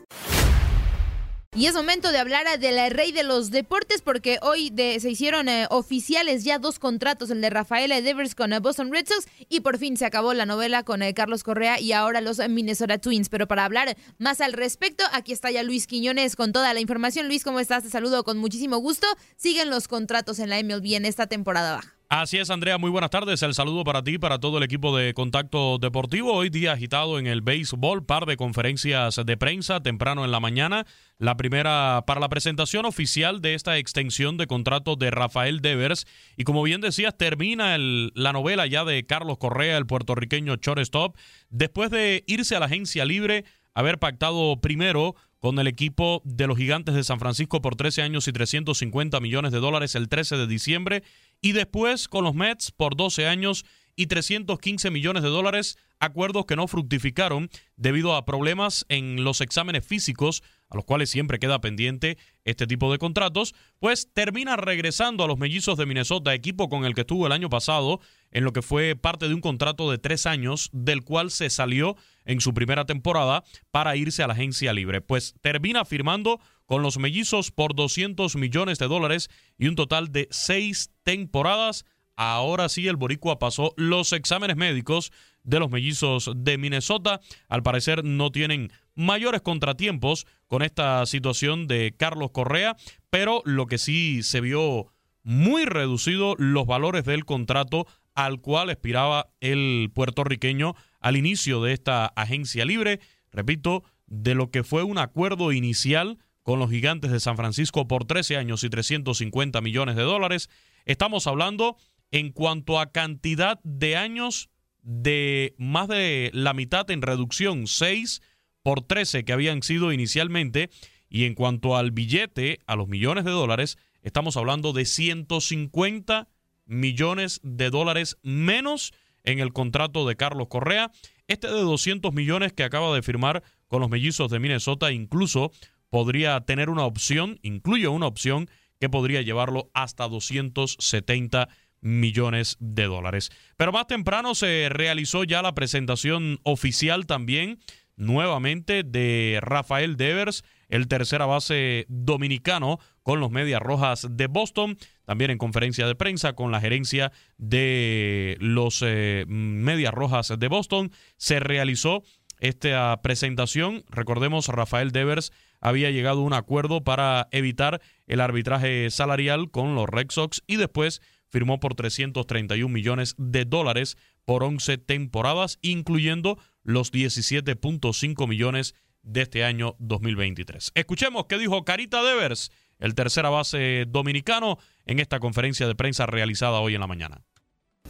[1.60, 5.46] Y es momento de hablar del rey de los deportes porque hoy de- se hicieron
[5.46, 9.60] eh, oficiales ya dos contratos, el de Rafael Devers con eh, Boston Red Sox y
[9.60, 12.96] por fin se acabó la novela con eh, Carlos Correa y ahora los eh, Minnesota
[12.96, 13.28] Twins.
[13.28, 17.26] Pero para hablar más al respecto, aquí está ya Luis Quiñones con toda la información.
[17.28, 17.82] Luis, ¿cómo estás?
[17.82, 19.06] Te saludo con muchísimo gusto.
[19.36, 21.99] Siguen los contratos en la MLB en esta temporada baja.
[22.12, 23.40] Así es, Andrea, muy buenas tardes.
[23.44, 26.32] El saludo para ti, para todo el equipo de Contacto Deportivo.
[26.32, 30.86] Hoy día agitado en el béisbol, par de conferencias de prensa temprano en la mañana.
[31.18, 36.04] La primera para la presentación oficial de esta extensión de contrato de Rafael Devers.
[36.36, 41.16] Y como bien decías, termina el, la novela ya de Carlos Correa, el puertorriqueño shortstop,
[41.48, 46.58] después de irse a la agencia libre, haber pactado primero con el equipo de los
[46.58, 50.46] Gigantes de San Francisco por 13 años y 350 millones de dólares el 13 de
[50.46, 51.02] diciembre
[51.40, 53.64] y después con los Mets por 12 años
[53.96, 59.84] y 315 millones de dólares, acuerdos que no fructificaron debido a problemas en los exámenes
[59.86, 65.26] físicos, a los cuales siempre queda pendiente este tipo de contratos, pues termina regresando a
[65.26, 68.62] los mellizos de Minnesota, equipo con el que estuvo el año pasado, en lo que
[68.62, 72.86] fue parte de un contrato de tres años, del cual se salió en su primera
[72.86, 75.00] temporada para irse a la agencia libre.
[75.00, 79.28] Pues termina firmando con los mellizos por 200 millones de dólares
[79.58, 81.84] y un total de seis temporadas.
[82.14, 85.10] Ahora sí, el Boricua pasó los exámenes médicos
[85.42, 87.20] de los mellizos de Minnesota.
[87.48, 92.76] Al parecer no tienen mayores contratiempos con esta situación de Carlos Correa,
[93.10, 99.28] pero lo que sí se vio muy reducido los valores del contrato al cual aspiraba
[99.40, 103.00] el puertorriqueño al inicio de esta agencia libre.
[103.30, 108.04] Repito, de lo que fue un acuerdo inicial con los gigantes de San Francisco por
[108.04, 110.50] 13 años y 350 millones de dólares.
[110.84, 111.76] Estamos hablando
[112.10, 114.50] en cuanto a cantidad de años
[114.82, 118.22] de más de la mitad en reducción, 6
[118.62, 120.70] por 13 que habían sido inicialmente.
[121.08, 126.28] Y en cuanto al billete, a los millones de dólares, estamos hablando de 150
[126.66, 128.92] millones de dólares menos
[129.24, 130.90] en el contrato de Carlos Correa.
[131.26, 135.52] Este de 200 millones que acaba de firmar con los mellizos de Minnesota incluso
[135.90, 141.48] podría tener una opción, incluye una opción que podría llevarlo hasta 270
[141.80, 143.30] millones de dólares.
[143.56, 147.58] Pero más temprano se realizó ya la presentación oficial también
[148.00, 155.30] nuevamente de Rafael Devers, el tercera base dominicano con los Medias Rojas de Boston, también
[155.30, 161.40] en conferencia de prensa con la gerencia de los eh, Medias Rojas de Boston, se
[161.40, 162.02] realizó
[162.40, 163.84] esta presentación.
[163.90, 169.88] Recordemos, Rafael Devers había llegado a un acuerdo para evitar el arbitraje salarial con los
[169.88, 173.96] Red Sox y después firmó por 331 millones de dólares
[174.30, 180.70] por 11 temporadas, incluyendo los 17.5 millones de este año 2023.
[180.76, 186.60] Escuchemos qué dijo Carita Devers, el tercera base dominicano, en esta conferencia de prensa realizada
[186.60, 187.22] hoy en la mañana.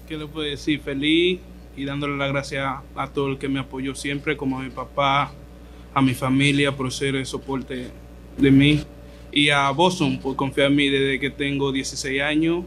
[0.08, 0.80] ¿Qué le puedo decir?
[0.80, 1.40] Feliz
[1.76, 5.34] y dándole las gracias a todo el que me apoyó siempre, como a mi papá,
[5.92, 7.90] a mi familia por ser el soporte
[8.38, 8.82] de mí
[9.30, 12.64] y a Boston por confiar en mí desde que tengo 16 años.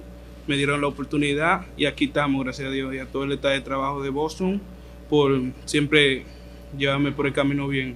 [0.48, 3.54] Me dieron la oportunidad y aquí estamos, gracias a Dios, y a todo el estado
[3.54, 4.62] de trabajo de Boston
[5.10, 6.26] por siempre
[6.78, 7.96] llevarme por el camino bien.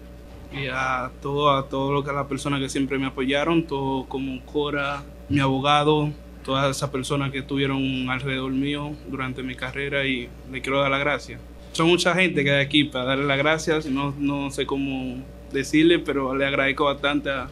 [0.54, 5.40] Y a todo, a a las personas que siempre me apoyaron, todo como Cora, mi
[5.40, 6.12] abogado,
[6.46, 11.02] todas esas personas que estuvieron alrededor mío durante mi carrera y le quiero dar las
[11.02, 11.42] gracias
[11.78, 13.86] son mucha gente que hay aquí para darle las gracias.
[13.86, 17.50] No, no sé cómo decirle, pero le agradezco bastante a,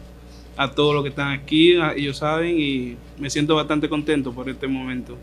[0.56, 4.66] a todos los que están aquí, ellos saben, y me siento bastante contento por este
[4.66, 5.18] momento.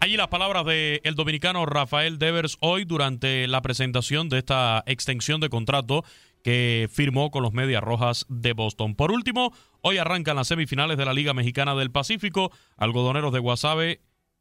[0.00, 5.40] Allí las palabras del el dominicano Rafael Devers hoy durante la presentación de esta extensión
[5.40, 6.04] de contrato
[6.42, 8.96] que firmó con los Medias Rojas de Boston.
[8.96, 14.00] Por último, hoy arrancan las semifinales de la Liga Mexicana del Pacífico, algodoneros de Guasave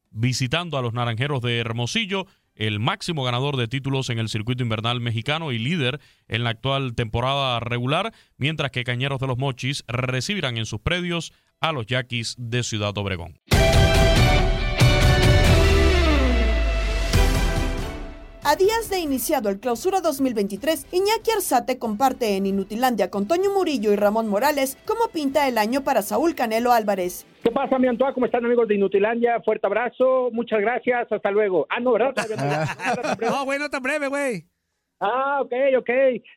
[0.10, 5.02] visitando a los Naranjeros de Hermosillo el máximo ganador de títulos en el circuito invernal
[5.02, 10.58] mexicano y líder en la actual temporada regular, mientras que Cañeros de los Mochis recibirán
[10.58, 13.40] en sus predios a los Yaquis de Ciudad Obregón.
[18.44, 23.94] A días de iniciado el clausura 2023, Iñaki Arzate comparte en Inutilandia con Toño Murillo
[23.94, 27.28] y Ramón Morales cómo pinta el año para Saúl Canelo Álvarez.
[27.44, 28.16] ¿Qué pasa, mi Antoine?
[28.16, 29.40] ¿Cómo están, amigos de Inutilandia?
[29.42, 31.68] Fuerte abrazo, muchas gracias, hasta luego.
[31.70, 32.16] Ah, no, ¿verdad?
[33.22, 34.44] no, güey, no tan breve, güey.
[35.04, 35.90] Ah, ok, ok.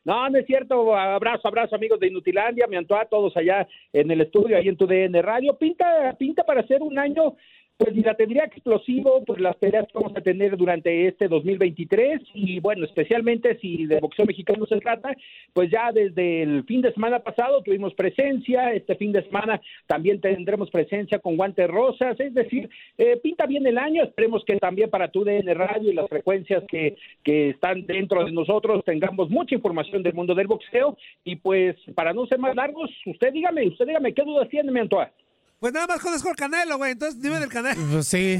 [0.05, 0.95] No, no es cierto.
[0.95, 4.87] Abrazo, abrazo, amigos de Inutilandia, mi Antoine, todos allá en el estudio, ahí en tu
[4.87, 5.55] DN Radio.
[5.57, 7.35] Pinta, pinta para ser un año
[7.77, 12.59] pues la tendría explosivo, pues las peleas que vamos a tener durante este 2023 y
[12.61, 15.13] bueno, especialmente si de boxeo mexicano se trata,
[15.53, 20.21] pues ya desde el fin de semana pasado tuvimos presencia, este fin de semana también
[20.21, 24.89] tendremos presencia con guantes rosas, es decir, eh, pinta bien el año, esperemos que también
[24.89, 29.55] para tu DN Radio y las frecuencias que, que están dentro de nosotros tengamos mucha
[29.55, 33.85] información del mundo del boxeo y pues para no ser más largos, usted dígame, usted
[33.85, 35.11] dígame, ¿qué dudas tiene, Antoine?
[35.59, 36.91] Pues nada más conozco el Canelo, güey.
[36.91, 37.81] Entonces dime del Canelo.
[37.91, 38.37] Pues sí.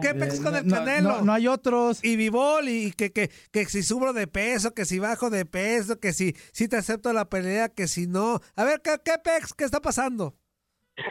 [0.00, 1.08] ¿Qué pex con el no, Canelo?
[1.08, 2.04] no- no hay otros.
[2.04, 5.98] Y Vivol, y que, que, que si subo de peso, que si bajo de peso,
[6.00, 8.40] que si, si te acepto la pelea, que si no.
[8.56, 9.52] A ver, ¿qué, qué pex?
[9.54, 10.34] ¿Qué está pasando?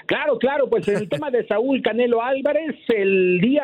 [0.05, 3.63] Claro, claro, pues el tema de Saúl Canelo Álvarez, el día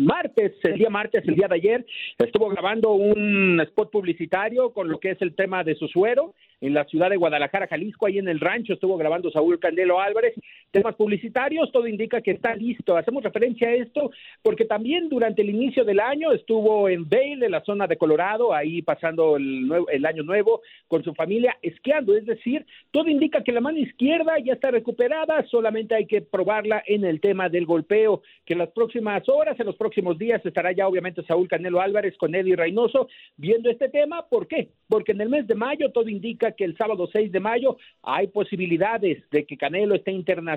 [0.00, 1.86] martes, el día martes, el día de ayer,
[2.18, 6.74] estuvo grabando un spot publicitario con lo que es el tema de su suero en
[6.74, 10.32] la ciudad de Guadalajara, Jalisco, ahí en el rancho estuvo grabando Saúl Canelo Álvarez,
[10.72, 12.96] temas publicitarios, todo indica que está listo.
[12.96, 14.10] Hacemos referencia a esto
[14.42, 18.52] porque también durante el inicio del año estuvo en Vail, en la zona de Colorado,
[18.54, 23.44] ahí pasando el, nuevo- el año nuevo con su familia esquiando, es decir, todo indica
[23.44, 27.66] que la mano izquierda ya está recuperada, solamente hay que probarla en el tema del
[27.66, 31.80] golpeo, que en las próximas horas, en los próximos días estará ya obviamente Saúl Canelo
[31.80, 34.70] Álvarez con Eddie Reynoso viendo este tema, ¿por qué?
[34.88, 38.28] Porque en el mes de mayo todo indica que el sábado 6 de mayo hay
[38.28, 40.12] posibilidades de que Canelo esté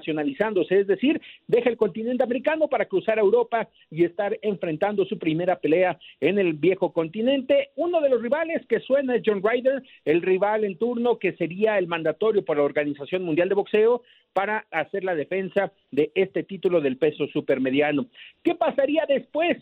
[0.06, 5.18] internacionalizándose, es decir, deja el continente americano para cruzar a Europa y estar enfrentando su
[5.18, 7.70] primera pelea en el viejo continente.
[7.76, 11.78] Uno de los rivales que suena es John Ryder, el rival en turno que sería
[11.78, 16.82] el mandatorio por la Organización Mundial de Boxeo para hacer la defensa de este título
[16.82, 18.08] del peso supermediano.
[18.44, 19.58] ¿Qué pasaría después?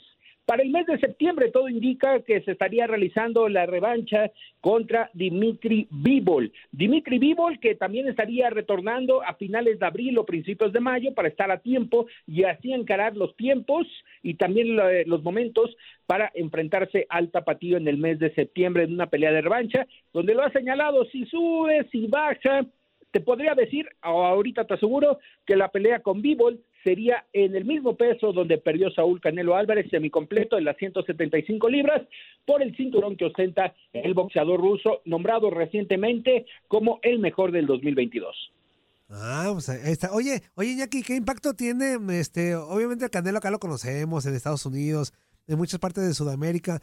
[0.45, 4.29] Para el mes de septiembre todo indica que se estaría realizando la revancha
[4.59, 6.51] contra Dimitri Bivol.
[6.71, 11.29] Dimitri Bivol que también estaría retornando a finales de abril o principios de mayo para
[11.29, 13.87] estar a tiempo y así encarar los tiempos
[14.21, 14.75] y también
[15.05, 15.75] los momentos
[16.05, 20.35] para enfrentarse al tapatío en el mes de septiembre en una pelea de revancha, donde
[20.35, 22.65] lo ha señalado si sube, si baja,
[23.13, 27.95] te podría decir, ahorita te aseguro, que la pelea con Bivol sería en el mismo
[27.95, 32.01] peso donde perdió Saúl Canelo Álvarez semicompleto en las 175 libras
[32.43, 38.51] por el cinturón que ostenta el boxeador ruso nombrado recientemente como el mejor del 2022.
[39.11, 39.69] Ah, pues.
[40.11, 41.97] Oye, oye, Iñaki, ¿qué impacto tiene?
[42.19, 45.13] Este, obviamente el Canelo acá lo conocemos en Estados Unidos,
[45.47, 46.81] en muchas partes de Sudamérica.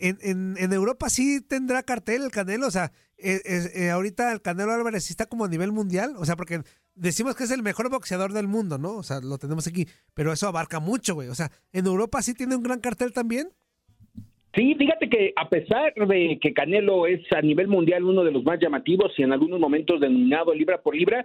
[0.00, 3.40] En, en, en Europa sí tendrá cartel el Canelo, o sea, eh,
[3.74, 6.60] eh, ahorita el Canelo Álvarez sí está como a nivel mundial, o sea, porque
[6.96, 8.96] decimos que es el mejor boxeador del mundo, ¿no?
[8.96, 11.28] O sea, lo tenemos aquí, pero eso abarca mucho, güey.
[11.28, 13.48] O sea, ¿en Europa sí tiene un gran cartel también?
[14.56, 18.42] Sí, fíjate que a pesar de que Canelo es a nivel mundial uno de los
[18.42, 21.24] más llamativos y en algunos momentos denominado libra por libra,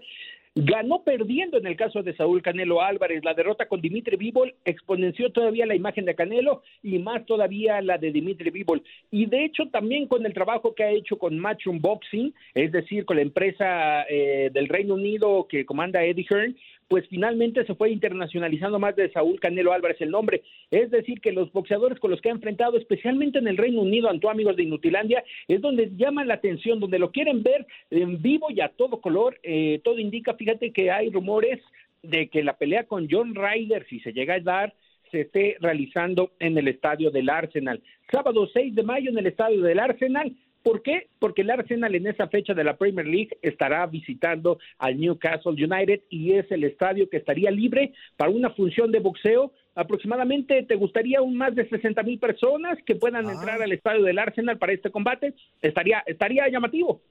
[0.55, 3.23] ganó perdiendo en el caso de Saúl Canelo Álvarez.
[3.23, 7.97] La derrota con Dimitri Bivol exponenció todavía la imagen de Canelo y más todavía la
[7.97, 8.83] de Dimitri Bivol.
[9.11, 13.05] Y de hecho también con el trabajo que ha hecho con Matchroom Boxing, es decir,
[13.05, 16.57] con la empresa eh, del Reino Unido que comanda Eddie Hearn,
[16.91, 20.43] pues finalmente se fue internacionalizando más de Saúl Canelo Álvarez el nombre.
[20.71, 24.09] Es decir, que los boxeadores con los que ha enfrentado, especialmente en el Reino Unido,
[24.09, 28.47] ante amigos de Inutilandia, es donde llaman la atención, donde lo quieren ver en vivo
[28.51, 29.39] y a todo color.
[29.41, 31.61] Eh, todo indica, fíjate que hay rumores
[32.03, 34.73] de que la pelea con John Ryder, si se llega a dar,
[35.11, 37.81] se esté realizando en el estadio del Arsenal.
[38.11, 40.35] Sábado 6 de mayo en el estadio del Arsenal.
[40.63, 41.07] ¿Por qué?
[41.19, 46.01] Porque el Arsenal en esa fecha de la Premier League estará visitando al Newcastle United
[46.09, 49.51] y es el estadio que estaría libre para una función de boxeo.
[49.73, 54.19] Aproximadamente, ¿te gustaría un más de 60 mil personas que puedan entrar al estadio del
[54.19, 55.33] Arsenal para este combate?
[55.61, 57.01] Estaría, estaría llamativo.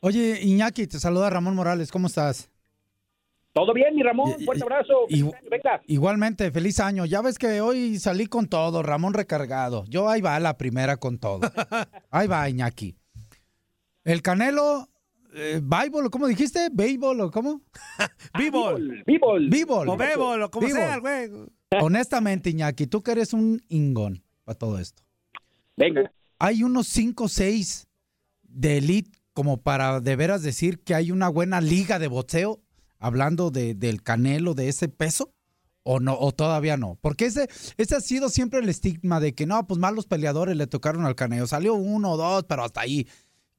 [0.00, 2.50] Oye, Iñaki, te saluda Ramón Morales, ¿cómo estás?
[3.52, 5.06] Todo bien, mi Ramón, fuerte abrazo.
[5.08, 5.82] Venga.
[5.86, 7.04] Igualmente, feliz año.
[7.04, 9.84] Ya ves que hoy salí con todo, Ramón recargado.
[9.88, 11.40] Yo ahí va la primera con todo.
[12.10, 12.94] Ahí va, Iñaki.
[14.04, 14.88] El Canelo,
[15.34, 16.68] eh, Bible, ¿cómo dijiste?
[16.72, 17.62] ¿Béisbol o cómo?
[18.38, 19.02] Bivol.
[19.06, 19.48] Bivol.
[19.48, 19.88] Bivol.
[19.88, 20.80] O Bébol, o como Bivol.
[20.80, 21.30] sea, güey.
[21.80, 25.02] Honestamente, Iñaki, tú que eres un ingón para todo esto.
[25.76, 26.12] Venga.
[26.38, 27.88] Hay unos 5 o 6
[28.42, 32.60] de elite como para de veras decir que hay una buena liga de boxeo,
[33.00, 35.34] hablando de, del canelo, de ese peso,
[35.82, 36.98] o no, o todavía no.
[37.00, 40.66] Porque ese, ese ha sido siempre el estigma de que no, pues malos peleadores le
[40.66, 41.46] tocaron al canelo.
[41.46, 43.08] Salió uno o dos, pero hasta ahí.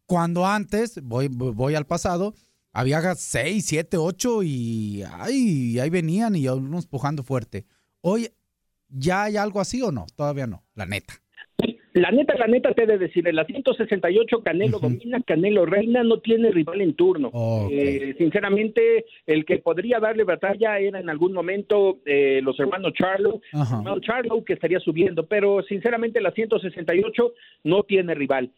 [0.05, 2.33] Cuando antes, voy, voy al pasado,
[2.73, 7.65] había 6, 7, 8 y ay, ahí venían y unos pujando fuerte.
[8.01, 8.31] Hoy,
[8.87, 10.05] ¿ya hay algo así o no?
[10.15, 11.20] Todavía no, la neta.
[11.93, 16.03] La neta, la neta, te he de decir, en la 168 Canelo domina, Canelo reina,
[16.03, 17.31] no tiene rival en turno.
[17.69, 23.41] Eh, sinceramente, el que podría darle batalla era en algún momento eh, los hermanos Charlo,
[23.51, 23.77] Ajá.
[23.77, 27.33] hermano Charlo que estaría subiendo, pero sinceramente la 168
[27.65, 28.51] no tiene rival.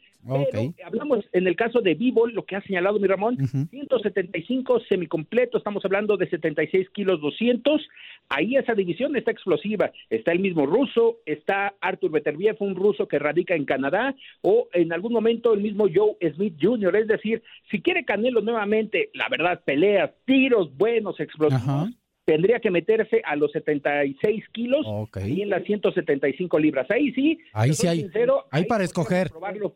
[0.85, 3.37] Hablamos en el caso de Vivo, lo que ha señalado mi Ramón,
[3.69, 7.81] 175 semicompleto, estamos hablando de 76 kilos 200.
[8.29, 9.91] Ahí esa división está explosiva.
[10.09, 14.93] Está el mismo ruso, está Arthur Beterbiev, un ruso que radica en Canadá, o en
[14.93, 16.95] algún momento el mismo Joe Smith Jr.
[16.95, 21.89] Es decir, si quiere Canelo nuevamente, la verdad, peleas, tiros buenos, explosivos.
[22.25, 24.85] Tendría que meterse a los 76 kilos
[25.25, 26.89] y en las 175 libras.
[26.89, 27.37] Ahí sí.
[27.51, 29.29] Ahí sí hay, sincero, hay para escoger.
[29.29, 29.75] probarlo.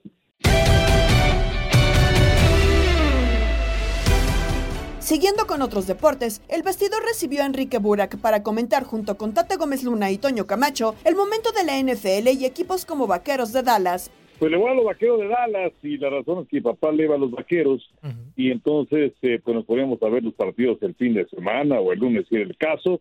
[5.07, 9.55] Siguiendo con otros deportes, el vestidor recibió a Enrique Burak para comentar junto con Tate
[9.55, 13.63] Gómez Luna y Toño Camacho el momento de la NFL y equipos como Vaqueros de
[13.63, 14.11] Dallas.
[14.37, 17.07] Pues le voy a los vaqueros de Dallas y la razón es que papá le
[17.07, 17.89] va a los vaqueros
[18.35, 21.93] y entonces eh, pues nos poníamos a ver los partidos el fin de semana o
[21.93, 22.99] el lunes si era el caso.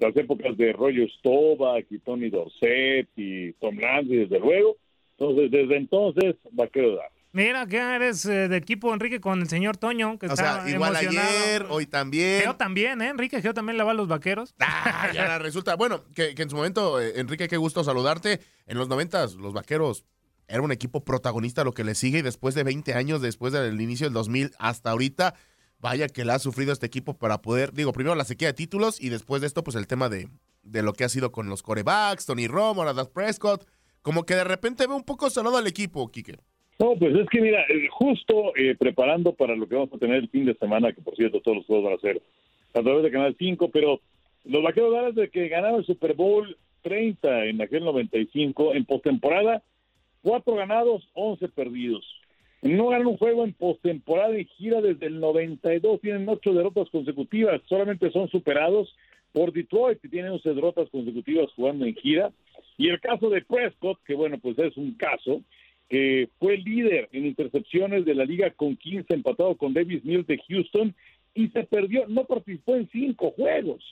[0.00, 4.74] Las épocas de Roger Staubach y Tony Dorset y Tom Landry desde luego.
[5.18, 7.10] Entonces desde entonces vaquero Dallas.
[7.32, 10.70] Mira que eres eh, de equipo, Enrique, con el señor Toño, que O está sea,
[10.70, 11.28] igual emocionado.
[11.28, 12.42] ayer, hoy también.
[12.42, 13.08] Geo también, ¿eh?
[13.08, 14.54] Enrique Geo también le va a los vaqueros.
[14.60, 18.40] Ah, y ahora resulta, bueno, que, que en su momento, eh, Enrique, qué gusto saludarte.
[18.66, 20.04] En los noventas, los vaqueros
[20.46, 23.80] era un equipo protagonista lo que le sigue y después de 20 años, después del
[23.80, 25.34] inicio del 2000 hasta ahorita,
[25.80, 29.00] vaya que le ha sufrido este equipo para poder, digo, primero la sequía de títulos
[29.00, 30.28] y después de esto, pues el tema de,
[30.62, 33.66] de lo que ha sido con los corebacks, Tony Romo, Dak Prescott,
[34.04, 36.36] como que de repente ve un poco salado al equipo, Quique.
[36.78, 40.16] No, pues es que mira, eh, justo eh, preparando para lo que vamos a tener
[40.16, 42.22] el fin de semana, que por cierto todos los juegos van a ser
[42.74, 44.00] a través de Canal 5, pero
[44.44, 49.62] los vaqueros Dallas de que ganaron el Super Bowl 30 en aquel 95, en postemporada,
[50.22, 52.04] cuatro ganados, 11 perdidos.
[52.60, 57.62] No ganan un juego en postemporada y gira desde el 92, tienen ocho derrotas consecutivas,
[57.68, 58.94] solamente son superados
[59.32, 62.32] por Detroit, que tiene 11 derrotas consecutivas jugando en gira.
[62.76, 65.42] Y el caso de Prescott, que bueno, pues es un caso,
[65.88, 70.40] que fue líder en intercepciones de la liga con 15, empatado con Davis Mills de
[70.48, 70.94] Houston,
[71.34, 73.82] y se perdió, no participó en cinco juegos.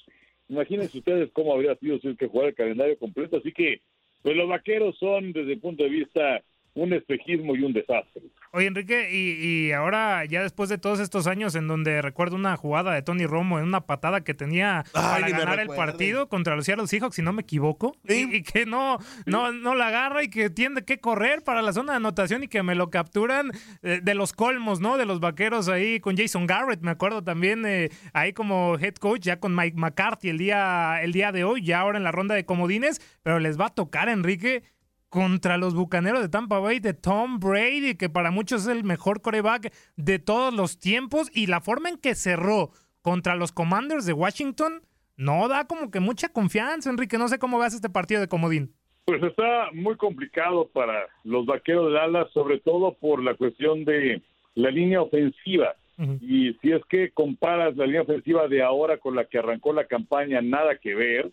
[0.48, 3.38] Imagínense ustedes cómo habría sido si que jugara el calendario completo.
[3.38, 3.80] Así que,
[4.22, 6.42] pues los vaqueros son, desde el punto de vista,
[6.74, 8.22] un espejismo y un desastre.
[8.54, 12.54] Oye, Enrique, y, y ahora ya después de todos estos años en donde recuerdo una
[12.58, 16.66] jugada de Tony Romo en una patada que tenía para ganar el partido contra los
[16.66, 20.28] Seattle Seahawks, si no me equivoco, y, y que no, no, no la agarra y
[20.28, 24.00] que tiene que correr para la zona de anotación y que me lo capturan eh,
[24.02, 24.98] de los colmos, ¿no?
[24.98, 29.22] De los vaqueros ahí con Jason Garrett, me acuerdo también eh, ahí como head coach
[29.22, 32.34] ya con Mike McCarthy el día, el día de hoy, ya ahora en la ronda
[32.34, 34.62] de comodines, pero les va a tocar, Enrique,
[35.12, 39.20] contra los Bucaneros de Tampa Bay de Tom Brady, que para muchos es el mejor
[39.20, 42.70] coreback de todos los tiempos, y la forma en que cerró
[43.02, 44.80] contra los Commanders de Washington
[45.18, 47.18] no da como que mucha confianza, Enrique.
[47.18, 48.74] No sé cómo vas este partido de comodín.
[49.04, 54.22] Pues está muy complicado para los vaqueros de Dallas, sobre todo por la cuestión de
[54.54, 55.76] la línea ofensiva.
[56.22, 59.84] Y si es que comparas la línea ofensiva de ahora con la que arrancó la
[59.84, 61.30] campaña, nada que ver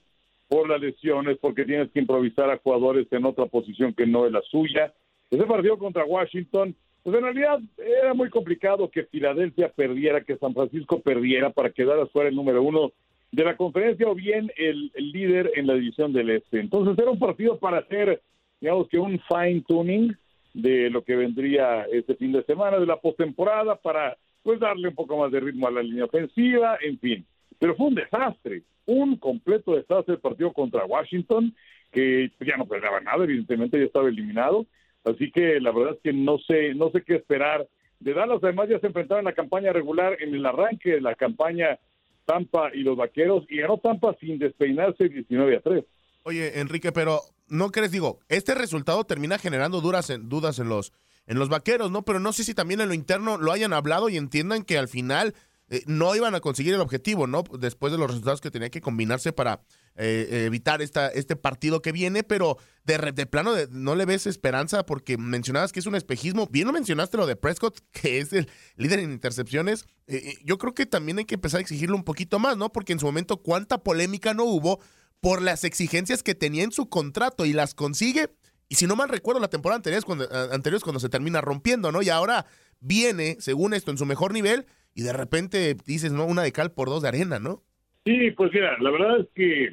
[0.49, 4.31] por las lesiones, porque tienes que improvisar a jugadores en otra posición que no es
[4.31, 4.93] la suya.
[5.29, 10.53] Ese partido contra Washington, pues en realidad era muy complicado que Filadelfia perdiera, que San
[10.53, 12.91] Francisco perdiera para quedar fuera el número uno
[13.31, 16.59] de la conferencia o bien el, el líder en la división del Este.
[16.59, 18.19] Entonces era un partido para hacer,
[18.59, 20.17] digamos que un fine tuning
[20.55, 24.95] de lo que vendría este fin de semana, de la postemporada, para pues darle un
[24.95, 27.25] poco más de ritmo a la línea ofensiva, en fin.
[27.59, 31.53] Pero fue un desastre, un completo desastre el partido contra Washington,
[31.91, 34.65] que ya no peleaba nada, evidentemente ya estaba eliminado.
[35.03, 37.67] Así que la verdad es que no sé, no sé qué esperar
[37.99, 38.39] de Dallas.
[38.41, 41.79] Además ya se enfrentaron en la campaña regular en el arranque de la campaña
[42.25, 45.83] Tampa y los Vaqueros y ganó Tampa sin despeinarse 19 a 3.
[46.23, 50.93] Oye, Enrique, pero no crees, digo, este resultado termina generando duras en, dudas en los,
[51.25, 52.03] en los vaqueros, ¿no?
[52.03, 54.87] Pero no sé si también en lo interno lo hayan hablado y entiendan que al
[54.87, 55.33] final
[55.69, 57.43] eh, no iban a conseguir el objetivo, ¿no?
[57.59, 59.61] Después de los resultados que tenía que combinarse para
[59.95, 64.25] eh, evitar esta, este partido que viene, pero de, de plano de- no le ves
[64.27, 66.47] esperanza porque mencionabas que es un espejismo.
[66.49, 69.85] Bien lo mencionaste lo de Prescott, que es el líder en intercepciones.
[70.07, 72.71] Eh, eh, yo creo que también hay que empezar a exigirle un poquito más, ¿no?
[72.71, 74.79] Porque en su momento cuánta polémica no hubo
[75.21, 78.33] por las exigencias que tenía en su contrato y las consigue.
[78.69, 81.41] Y si no mal recuerdo, la temporada anterior es cuando, anterior es cuando se termina
[81.41, 82.01] rompiendo, ¿no?
[82.01, 82.45] Y ahora
[82.79, 84.65] viene, según esto, en su mejor nivel
[84.99, 86.25] y de repente dices, ¿no?
[86.25, 87.61] Una de cal por dos de arena, ¿no?
[88.05, 89.69] Sí, pues mira, la verdad es que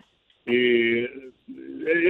[0.46, 1.10] eh,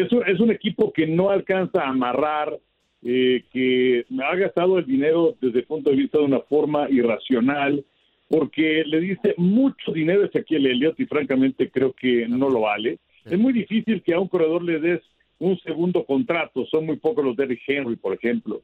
[0.03, 2.59] es, un, es un equipo que no alcanza a amarrar,
[3.03, 7.83] eh, que ha gastado el dinero desde el punto de vista de una forma irracional,
[8.29, 12.99] porque le dice mucho dinero a Ezequiel Elliott y francamente creo que no lo vale.
[13.25, 15.01] Es muy difícil que a un corredor le des
[15.39, 18.61] un segundo contrato, son muy pocos los Derrick Henry, por ejemplo.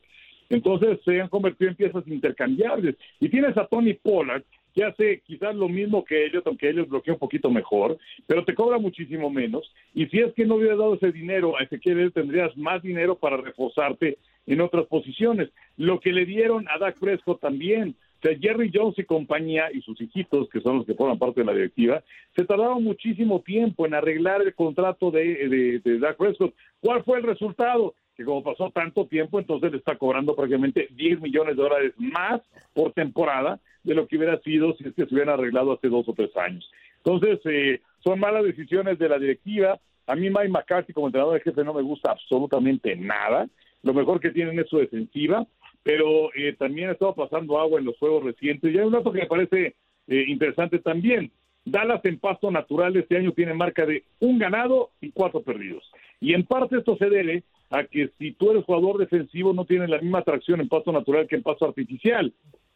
[0.49, 2.97] Entonces se han convertido en piezas intercambiables.
[3.21, 4.43] Y tienes a Tony Pollard,
[4.75, 8.55] que hace quizás lo mismo que ellos, aunque ellos bloquea un poquito mejor, pero te
[8.55, 9.71] cobra muchísimo menos.
[9.95, 13.37] Y si es que no hubieras dado ese dinero a Ezequiel, tendrías más dinero para
[13.37, 15.51] reforzarte en otras posiciones.
[15.77, 17.97] Lo que le dieron a Dak Prescott también.
[18.19, 21.41] O sea, Jerry Jones y compañía y sus hijitos, que son los que forman parte
[21.41, 22.05] de la directiva,
[22.37, 26.55] se tardaron muchísimo tiempo en arreglar el contrato de, de, de Dak Prescott.
[26.81, 27.95] ¿Cuál fue el resultado?
[28.25, 32.41] Como pasó tanto tiempo, entonces le está cobrando prácticamente 10 millones de dólares más
[32.75, 36.09] por temporada de lo que hubiera sido si es que se hubieran arreglado hace dos
[36.09, 36.71] o tres años.
[36.99, 39.79] Entonces, eh, son malas decisiones de la directiva.
[40.07, 43.49] A mí Mike McCarthy como entrenador de jefe no me gusta absolutamente nada.
[43.83, 45.47] Lo mejor que tienen es su defensiva,
[45.83, 48.73] pero eh, también ha estado pasando agua en los juegos recientes.
[48.73, 49.75] Y hay un dato que me parece
[50.07, 51.31] eh, interesante también.
[51.65, 55.85] Dallas en pasto natural este año tiene marca de un ganado y cuatro perdidos.
[56.21, 59.89] Y en parte esto se debe a que si tú eres jugador defensivo no tienes
[59.89, 62.33] la misma atracción en pasto natural que en pasto artificial.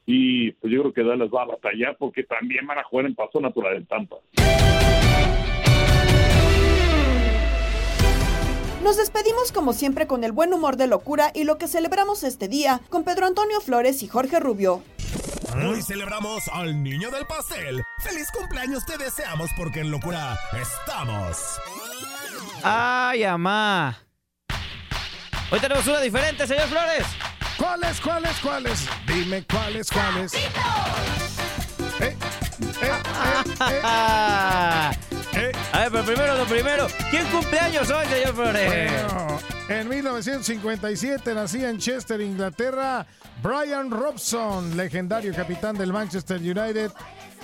[0.07, 3.14] Y pues yo creo que Dallas va a batallar porque también van a jugar en
[3.14, 4.16] pasto natural en Tampa.
[8.82, 12.49] Nos despedimos como siempre con el buen humor de locura y lo que celebramos este
[12.49, 14.82] día con Pedro Antonio Flores y Jorge Rubio.
[15.57, 17.82] Hoy celebramos al niño del pastel.
[17.99, 21.59] ¡Feliz cumpleaños te deseamos porque en locura estamos!
[22.62, 24.06] ¡Ay, amá!
[25.49, 27.07] Hoy tenemos una diferente, señor Flores.
[27.57, 28.88] ¿Cuáles, cuáles, cuáles?
[29.07, 30.34] Dime cuáles, cuáles.
[30.34, 30.40] Eh,
[32.01, 32.16] eh,
[32.82, 32.92] eh,
[35.34, 35.53] eh.
[35.72, 36.88] A ver, pero primero lo primero.
[37.11, 38.92] ¿Quién cumpleaños hoy, señor Flores?
[38.92, 39.38] Bueno,
[39.68, 43.07] en 1957 nacía en Chester, Inglaterra,
[43.40, 46.90] Brian Robson, legendario capitán del Manchester United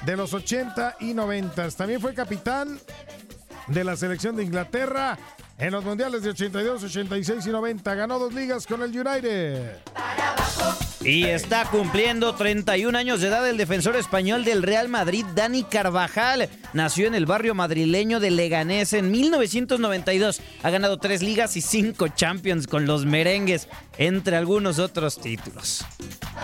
[0.04, 1.70] de los 80 y 90.
[1.70, 2.80] También fue capitán
[3.68, 5.18] de la selección de Inglaterra
[5.58, 7.94] en los mundiales de 82, 86 y 90.
[7.94, 9.78] Ganó dos ligas con el United.
[11.04, 16.48] Y está cumpliendo 31 años de edad el defensor español del Real Madrid, Dani Carvajal.
[16.74, 20.40] Nació en el barrio madrileño de Leganés en 1992.
[20.62, 23.66] Ha ganado tres ligas y cinco Champions con los merengues,
[23.98, 25.84] entre algunos otros títulos.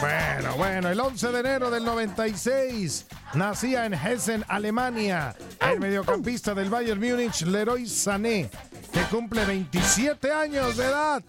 [0.01, 5.37] Bueno, bueno, el 11 de enero del 96 nacía en Hessen, Alemania,
[5.71, 8.51] el mediocampista del Bayern Múnich, Leroy Sané,
[8.93, 11.23] que cumple 27 años de edad.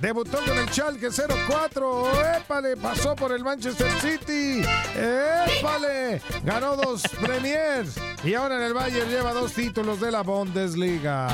[0.00, 2.36] Debutó con el Schalke 04.
[2.36, 2.65] ¡Épale!
[2.74, 4.62] Pasó por el Manchester City.
[4.96, 6.20] ¡Épale!
[6.42, 7.96] Ganó dos Premiers.
[8.24, 11.28] Y ahora en el Bayern lleva dos títulos de la Bundesliga.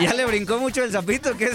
[0.00, 1.50] Ya le brincó mucho el zapito, ¿qué?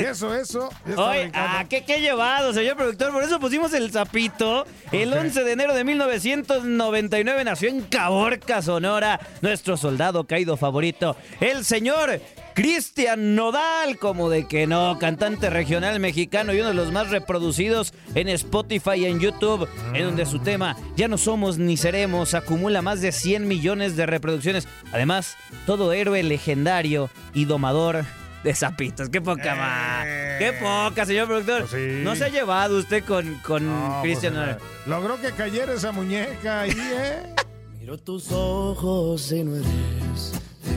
[0.00, 0.70] Y eso, eso.
[0.96, 3.12] Oye, ah, ¿qué, qué llevado, señor productor.
[3.12, 4.66] Por eso pusimos el zapito.
[4.90, 11.64] El 11 de enero de 1999 nació en Caborca, Sonora, nuestro soldado caído favorito, el
[11.64, 12.20] señor
[12.54, 17.92] Cristian Nodal, como de que no, cantante regional mexicano y uno de los más reproducidos
[18.14, 22.80] en Spotify y en YouTube, en donde su tema Ya no somos ni seremos acumula
[22.80, 24.68] más de 100 millones de reproducciones.
[24.92, 25.36] Además,
[25.66, 28.04] todo héroe legendario y domador
[28.44, 29.08] de zapitos.
[29.08, 30.06] ¡Qué poca más!
[30.38, 31.66] ¡Qué poca, señor productor!
[31.76, 34.58] No se ha llevado usted con, con No, pues, Cristian Nodal.
[34.86, 37.34] Logró que cayera esa muñeca ahí, ¿eh?
[37.80, 40.33] Miro tus ojos y no eres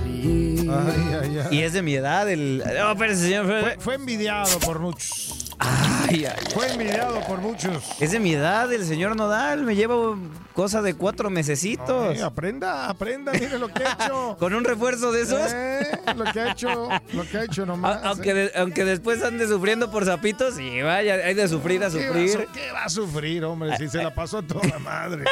[0.07, 0.69] feliz.
[0.69, 1.57] Ay, ay, ay.
[1.57, 2.63] Y es de mi edad el...
[2.77, 3.45] No, espérese, señor.
[3.45, 5.33] Fue, fue envidiado por muchos.
[5.59, 7.83] Ay, ay, Fue envidiado por muchos.
[7.99, 9.63] Es de mi edad el señor Nodal.
[9.63, 10.15] Me lleva
[10.53, 12.15] cosa de cuatro mesecitos.
[12.15, 14.35] Ay, aprenda, aprenda, mire lo que ha hecho.
[14.39, 15.51] Con un refuerzo de esos.
[15.53, 18.03] Eh, lo que ha hecho, lo que ha hecho nomás.
[18.03, 21.89] A- aunque, de- aunque después ande sufriendo por zapitos, sí, vaya, hay de sufrir a
[21.89, 22.29] ¿Qué va sufrir.
[22.31, 23.75] su- ¿Qué va a sufrir, hombre?
[23.77, 25.23] Si se la pasó a toda madre.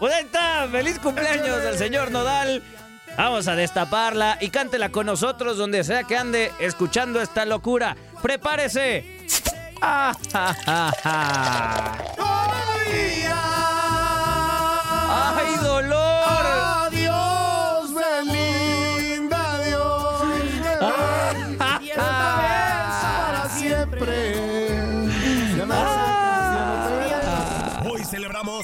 [0.00, 2.62] Pues ahí está, feliz cumpleaños del señor Nodal.
[3.16, 7.96] Vamos a destaparla y cántela con nosotros donde sea que ande escuchando esta locura.
[8.20, 9.26] ¡Prepárese!
[9.80, 11.98] ¡Ah, ja, ja, ja!
[15.36, 16.13] ¡Ay, dolor!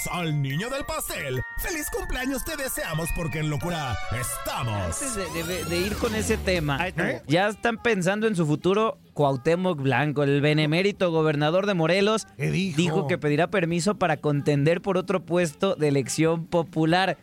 [0.09, 1.41] Al niño del pastel.
[1.59, 5.03] ¡Feliz cumpleaños te deseamos porque en locura estamos!
[5.03, 6.79] Antes de, de- de ir con ese tema,
[7.27, 8.99] ya están pensando en su futuro.
[9.15, 13.07] Cuauhtémoc Blanco, el benemérito gobernador de Morelos, dijo?
[13.07, 17.19] que pedirá permiso para contender por otro puesto de elección popular.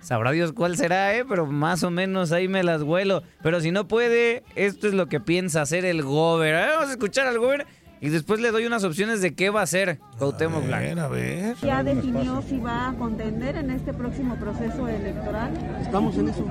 [0.00, 1.24] Sabrá Dios cuál será, ¿eh?
[1.28, 3.22] Pero más o menos ahí me las vuelo.
[3.42, 6.54] Pero si no puede, esto es lo que piensa hacer el gober.
[6.68, 7.66] Vamos a escuchar al gober
[8.00, 11.00] y después le doy unas opciones de qué va a hacer Cuauhtémoc Blanco.
[11.00, 11.56] A ver.
[11.62, 15.52] ¿Ya definió si va a contender en este próximo proceso electoral?
[15.80, 16.44] Estamos en eso.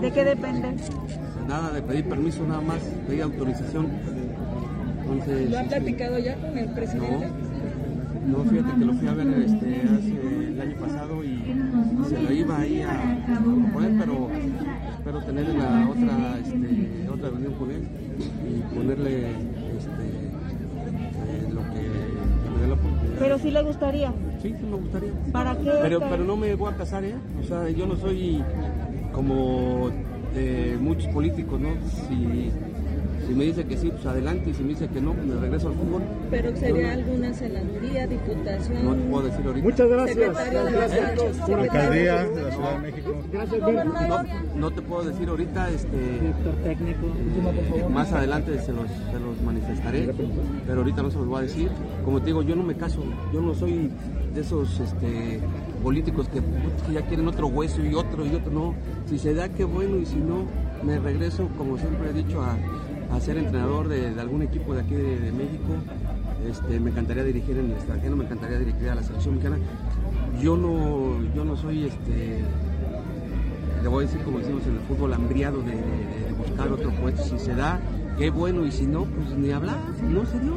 [0.00, 0.74] ¿De qué depende?
[1.46, 3.88] Nada de pedir permiso, nada más, pedir autorización.
[5.02, 7.28] Entonces, ¿Lo ha platicado ya con el presidente?
[8.26, 11.42] No, fíjate que lo fui a ver este, hace el año pasado y
[12.08, 14.30] se lo iba ahí a proponer, pero
[14.98, 17.88] espero tener la otra, este, otra reunión con él
[18.46, 19.34] y ponerle
[23.20, 24.12] Pero sí le gustaría.
[24.42, 25.12] Sí, sí me gustaría.
[25.30, 25.70] ¿Para qué?
[25.82, 27.14] Pero, pero no me voy a casar, ¿eh?
[27.40, 28.42] O sea, yo no soy
[29.12, 29.90] como
[30.34, 31.68] de muchos políticos, ¿no?
[32.08, 32.50] Si,
[33.30, 35.36] si me dice que sí, pues adelante, y si me dice que no, pues me
[35.36, 36.02] regreso al fútbol.
[36.32, 38.84] Pero sería alguna senaduría, diputación.
[38.84, 39.64] No, te puedo decir ahorita.
[39.64, 40.16] Muchas gracias.
[40.16, 41.36] Secretario de las Gracias.
[41.46, 43.14] Por alcaldía de la Ciudad de México.
[43.32, 44.22] Gracias, no,
[44.56, 45.96] no te puedo decir ahorita, este,
[47.88, 50.12] más adelante se los, se los manifestaré,
[50.66, 51.70] pero ahorita no se los voy a decir.
[52.04, 53.92] Como te digo, yo no me caso, yo no soy
[54.34, 55.38] de esos este,
[55.84, 58.74] políticos que, putz, que ya quieren otro hueso y otro y otro, no.
[59.06, 60.46] Si se da, qué bueno, y si no,
[60.82, 62.56] me regreso, como siempre he dicho, a,
[63.12, 65.74] a ser entrenador de, de algún equipo de aquí de, de México.
[66.48, 69.58] Este, me encantaría dirigir en el extranjero, me encantaría dirigir a la selección mexicana.
[70.40, 72.42] Yo no, yo no soy este,
[73.82, 76.90] le voy a decir como decimos en el fútbol, hambriado de, de- de buscar otro
[76.92, 77.22] puesto.
[77.24, 77.78] Si se da,
[78.18, 80.54] qué bueno, y si no, pues ni hablar, no se dio.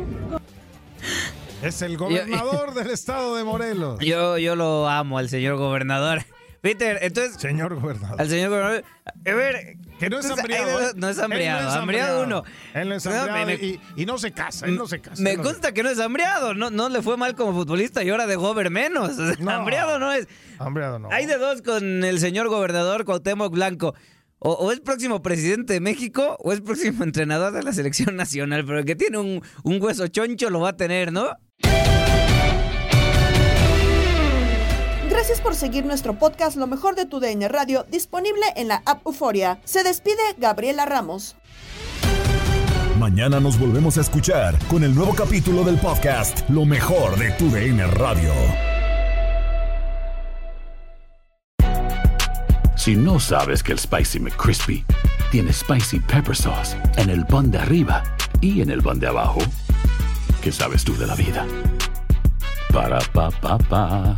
[1.61, 3.99] Es el gobernador del estado de Morelos.
[3.99, 6.19] Yo, yo lo amo al señor gobernador.
[6.63, 7.41] Peter, entonces.
[7.41, 8.21] Señor gobernador.
[8.21, 8.85] Al señor gobernador.
[9.05, 9.75] A ver.
[9.99, 10.81] Que no es hambriado.
[10.81, 10.91] ¿eh?
[10.95, 11.69] No es hambriado.
[11.71, 12.43] hambriado uno.
[12.73, 15.21] Él no es hambriado y, y no se casa, él no se casa.
[15.21, 16.53] Me no- consta que no es hambriado.
[16.53, 19.11] No, no le fue mal como futbolista y ahora de gober menos.
[19.45, 20.25] Hambriado no es.
[20.57, 21.09] Hambriado no.
[21.11, 23.93] Hay de dos con el señor gobernador Cuauhtémoc Blanco.
[24.39, 28.63] O, o es próximo presidente de México o es próximo entrenador de la selección nacional.
[28.65, 31.29] Pero el que tiene un, un hueso choncho lo va a tener, ¿no?
[35.23, 39.07] Gracias por seguir nuestro podcast Lo mejor de tu DN Radio, disponible en la app
[39.07, 39.57] Euforia.
[39.63, 41.37] Se despide Gabriela Ramos.
[42.99, 47.49] Mañana nos volvemos a escuchar con el nuevo capítulo del podcast Lo mejor de tu
[47.49, 48.33] DN Radio.
[52.75, 54.83] Si no sabes que el Spicy McCrispy
[55.31, 58.03] tiene Spicy Pepper Sauce en el pan de arriba
[58.41, 59.39] y en el pan de abajo,
[60.41, 61.47] ¿qué sabes tú de la vida?
[62.73, 64.17] Para, pa, pa, pa.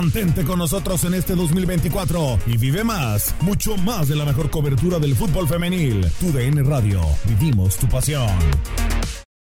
[0.00, 4.98] Mantente con nosotros en este 2024 y vive más, mucho más de la mejor cobertura
[4.98, 6.10] del fútbol femenil.
[6.18, 8.30] Tu DN Radio, vivimos tu pasión.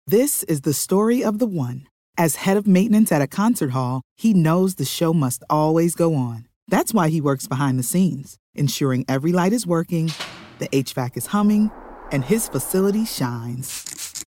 [0.09, 1.87] This is the story of the one.
[2.19, 6.17] As head of maintenance at a concert hall, he knows the show must always go
[6.17, 6.49] on.
[6.67, 10.11] That's why he works behind the scenes, ensuring every light is working,
[10.59, 11.71] the HVAC is humming,
[12.11, 14.00] and his facility shines.